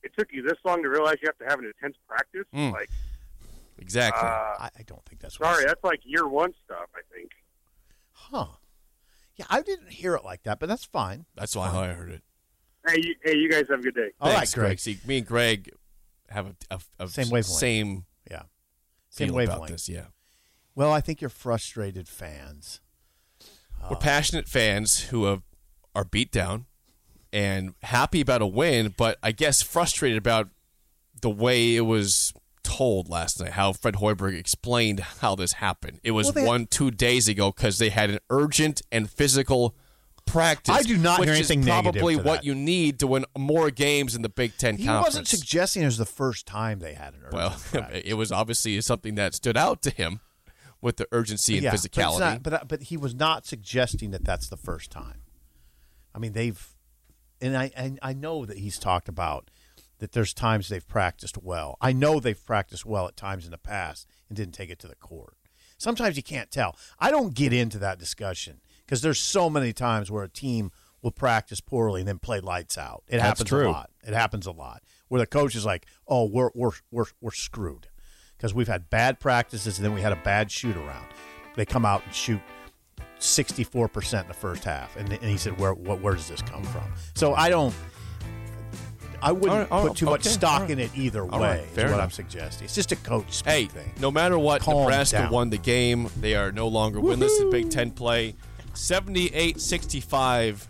it 0.03 0.11
took 0.17 0.27
you 0.31 0.41
this 0.43 0.57
long 0.63 0.81
to 0.83 0.89
realize 0.89 1.15
you 1.21 1.27
have 1.27 1.37
to 1.39 1.45
have 1.45 1.59
an 1.59 1.65
intense 1.65 1.97
practice. 2.07 2.45
Mm. 2.53 2.71
Like, 2.73 2.89
Exactly. 3.79 4.27
uh, 4.27 4.31
I, 4.31 4.69
I 4.79 4.81
don't 4.87 5.03
think 5.05 5.21
that's 5.21 5.39
what 5.39 5.45
sorry, 5.47 5.57
I 5.57 5.59
said. 5.61 5.69
that's 5.69 5.83
like 5.83 5.99
year 6.03 6.27
one 6.27 6.53
stuff. 6.65 6.87
I 6.95 7.01
think. 7.13 7.31
Huh. 8.11 8.45
Yeah, 9.35 9.45
I 9.51 9.61
didn't 9.61 9.91
hear 9.91 10.15
it 10.15 10.23
like 10.25 10.43
that, 10.43 10.59
but 10.59 10.67
that's 10.67 10.85
fine. 10.85 11.25
That's 11.35 11.55
why 11.55 11.67
I 11.69 11.93
heard 11.93 12.09
it. 12.09 12.23
Hey, 12.87 13.01
you, 13.03 13.15
hey, 13.23 13.35
you 13.37 13.49
guys 13.51 13.65
have 13.69 13.79
a 13.81 13.83
good 13.83 13.93
day. 13.93 14.09
All 14.19 14.29
right, 14.29 14.37
Thanks, 14.37 14.55
Greg. 14.55 14.79
See, 14.79 14.97
me 15.05 15.19
and 15.19 15.27
Greg 15.27 15.69
have 16.29 16.47
a, 16.47 16.55
a, 16.71 16.79
a 17.03 17.07
Same 17.07 17.25
wavelength. 17.29 17.45
same 17.45 18.05
Yeah. 18.31 18.43
Same 19.09 19.27
feel 19.27 19.39
about 19.39 19.49
wavelength. 19.59 19.71
this. 19.73 19.89
Yeah, 19.89 20.05
Well, 20.73 20.91
I 20.91 21.01
think 21.01 21.21
you're 21.21 21.29
frustrated 21.29 22.07
fans. 22.07 22.81
we're 23.89 23.97
passionate 23.97 24.47
fans 24.47 25.01
who 25.09 25.25
have, 25.25 25.43
are 25.97 26.05
beat 26.05 26.31
down 26.31 26.65
and 27.33 27.73
happy 27.83 28.21
about 28.21 28.41
a 28.41 28.45
win, 28.47 28.93
but 28.97 29.17
I 29.23 29.31
guess 29.31 29.61
frustrated 29.61 30.17
about 30.17 30.49
the 31.21 31.29
way 31.29 31.75
it 31.75 31.81
was 31.81 32.33
told 32.63 33.09
last 33.09 33.39
night. 33.39 33.53
How 33.53 33.73
Fred 33.73 33.95
Hoiberg 33.95 34.37
explained 34.37 34.99
how 35.21 35.35
this 35.35 35.53
happened. 35.53 35.99
It 36.03 36.11
was 36.11 36.27
Well, 36.27 36.33
they- 36.33 36.45
one 36.45 36.67
two 36.67 36.91
days 36.91 37.27
ago 37.27 37.51
because 37.51 37.79
they 37.79 37.89
had 37.89 38.09
an 38.09 38.19
urgent 38.29 38.81
and 38.91 39.09
physical 39.09 39.75
practice. 40.25 40.75
I 40.75 40.83
do 40.83 40.97
not 40.97 41.19
which 41.21 41.27
hear 41.29 41.35
anything 41.35 41.61
is 41.61 41.65
negative 41.65 41.93
probably 42.01 42.15
what 42.17 42.23
that. 42.25 42.43
you 42.43 42.53
need 42.53 42.99
to 42.99 43.07
win 43.07 43.25
more 43.37 43.71
games 43.71 44.13
in 44.13 44.21
the 44.21 44.29
Big 44.29 44.57
Ten 44.57 44.75
He 44.77 44.85
conference. 44.85 45.07
wasn't 45.15 45.27
suggesting 45.29 45.83
it 45.83 45.85
was 45.85 45.97
the 45.97 46.05
first 46.05 46.45
time 46.45 46.79
they 46.79 46.93
had 46.93 47.13
an 47.13 47.19
urgent 47.23 47.33
Well, 47.33 47.49
practice. 47.71 48.01
it 48.05 48.13
was 48.15 48.31
obviously 48.31 48.79
something 48.81 49.15
that 49.15 49.33
stood 49.33 49.55
out 49.57 49.81
to 49.83 49.89
him 49.89 50.19
with 50.81 50.97
the 50.97 51.07
urgency 51.11 51.55
and 51.55 51.63
yeah, 51.63 51.71
But, 51.71 51.79
physicality. 51.79 52.19
not, 52.19 52.43
but 52.43 52.67
but 52.67 52.83
he 52.83 52.97
was 52.97 53.15
not 53.15 53.45
suggesting 53.47 54.11
that 54.11 54.23
that's 54.25 54.47
the 54.49 54.57
first 54.57 54.91
time. 54.91 55.21
I 56.17 56.19
mean, 56.19 56.33
they've, 56.33 56.75
and 57.39 57.55
I 57.55 57.71
and 57.75 57.99
I 58.01 58.13
know 58.13 58.45
that 58.45 58.57
he's 58.57 58.79
talked 58.79 59.07
about 59.07 59.51
that. 59.99 60.13
There's 60.13 60.33
times 60.33 60.67
they've 60.67 60.87
practiced 60.87 61.37
well. 61.37 61.77
I 61.79 61.93
know 61.93 62.19
they've 62.19 62.45
practiced 62.45 62.85
well 62.85 63.07
at 63.07 63.15
times 63.15 63.45
in 63.45 63.51
the 63.51 63.57
past 63.59 64.07
and 64.27 64.35
didn't 64.35 64.55
take 64.55 64.71
it 64.71 64.79
to 64.79 64.87
the 64.87 64.95
court. 64.95 65.35
Sometimes 65.77 66.17
you 66.17 66.23
can't 66.23 66.49
tell. 66.49 66.75
I 66.99 67.11
don't 67.11 67.35
get 67.35 67.53
into 67.53 67.77
that 67.79 67.99
discussion 67.99 68.61
because 68.83 69.01
there's 69.01 69.19
so 69.19 69.47
many 69.47 69.73
times 69.73 70.09
where 70.09 70.23
a 70.23 70.29
team 70.29 70.71
will 71.03 71.11
practice 71.11 71.61
poorly 71.61 72.01
and 72.01 72.07
then 72.07 72.17
play 72.17 72.39
lights 72.39 72.79
out. 72.79 73.03
It 73.07 73.21
happens 73.21 73.49
true. 73.49 73.69
a 73.69 73.71
lot. 73.71 73.91
It 74.03 74.15
happens 74.15 74.47
a 74.47 74.51
lot 74.51 74.81
where 75.07 75.21
the 75.21 75.27
coach 75.27 75.55
is 75.55 75.65
like, 75.65 75.85
"Oh, 76.07 76.25
we're 76.25 76.49
we're 76.55 76.71
we're 76.91 77.05
we're 77.21 77.31
screwed." 77.31 77.89
because 78.37 78.53
we've 78.53 78.67
had 78.67 78.89
bad 78.89 79.19
practices 79.19 79.77
and 79.77 79.85
then 79.85 79.93
we 79.93 80.01
had 80.01 80.11
a 80.11 80.17
bad 80.17 80.51
shoot 80.51 80.77
around. 80.77 81.07
They 81.55 81.65
come 81.65 81.85
out 81.85 82.03
and 82.05 82.13
shoot 82.13 82.41
64% 83.19 84.21
in 84.21 84.27
the 84.27 84.33
first 84.33 84.63
half. 84.63 84.95
And, 84.95 85.11
and 85.11 85.23
he 85.23 85.37
said, 85.37 85.59
where, 85.59 85.73
what, 85.73 86.01
where 86.01 86.15
does 86.15 86.27
this 86.27 86.41
come 86.41 86.63
from? 86.63 86.83
So 87.15 87.33
I 87.33 87.49
don't, 87.49 87.73
I 89.21 89.31
wouldn't 89.31 89.51
right, 89.51 89.69
put 89.69 89.87
right, 89.87 89.95
too 89.95 90.05
much 90.05 90.21
okay, 90.21 90.29
stock 90.29 90.61
right. 90.61 90.71
in 90.71 90.79
it 90.79 90.91
either 90.95 91.25
way, 91.25 91.65
right, 91.75 91.85
is 91.85 91.91
what 91.91 91.99
I'm 91.99 92.11
suggesting. 92.11 92.65
It's 92.65 92.75
just 92.75 92.91
a 92.91 92.95
coach 92.97 93.41
Hey, 93.43 93.65
thing. 93.65 93.91
no 93.99 94.11
matter 94.11 94.37
what, 94.37 94.61
Calm 94.61 94.83
Nebraska 94.83 95.17
down. 95.17 95.31
won 95.31 95.49
the 95.49 95.57
game. 95.57 96.09
They 96.19 96.35
are 96.35 96.51
no 96.51 96.67
longer 96.67 96.99
winless 96.99 97.41
in 97.41 97.49
Big 97.49 97.69
Ten 97.69 97.91
play. 97.91 98.35
78 98.73 99.59
65, 99.59 100.67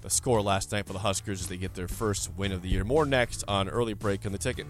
the 0.00 0.10
score 0.10 0.42
last 0.42 0.72
night 0.72 0.86
for 0.86 0.92
the 0.92 0.98
Huskers 0.98 1.42
as 1.42 1.46
they 1.46 1.56
get 1.56 1.74
their 1.74 1.86
first 1.86 2.30
win 2.36 2.50
of 2.50 2.62
the 2.62 2.68
year. 2.68 2.82
More 2.82 3.06
next 3.06 3.44
on 3.46 3.68
Early 3.68 3.94
Break 3.94 4.26
on 4.26 4.32
the 4.32 4.38
Ticket. 4.38 4.66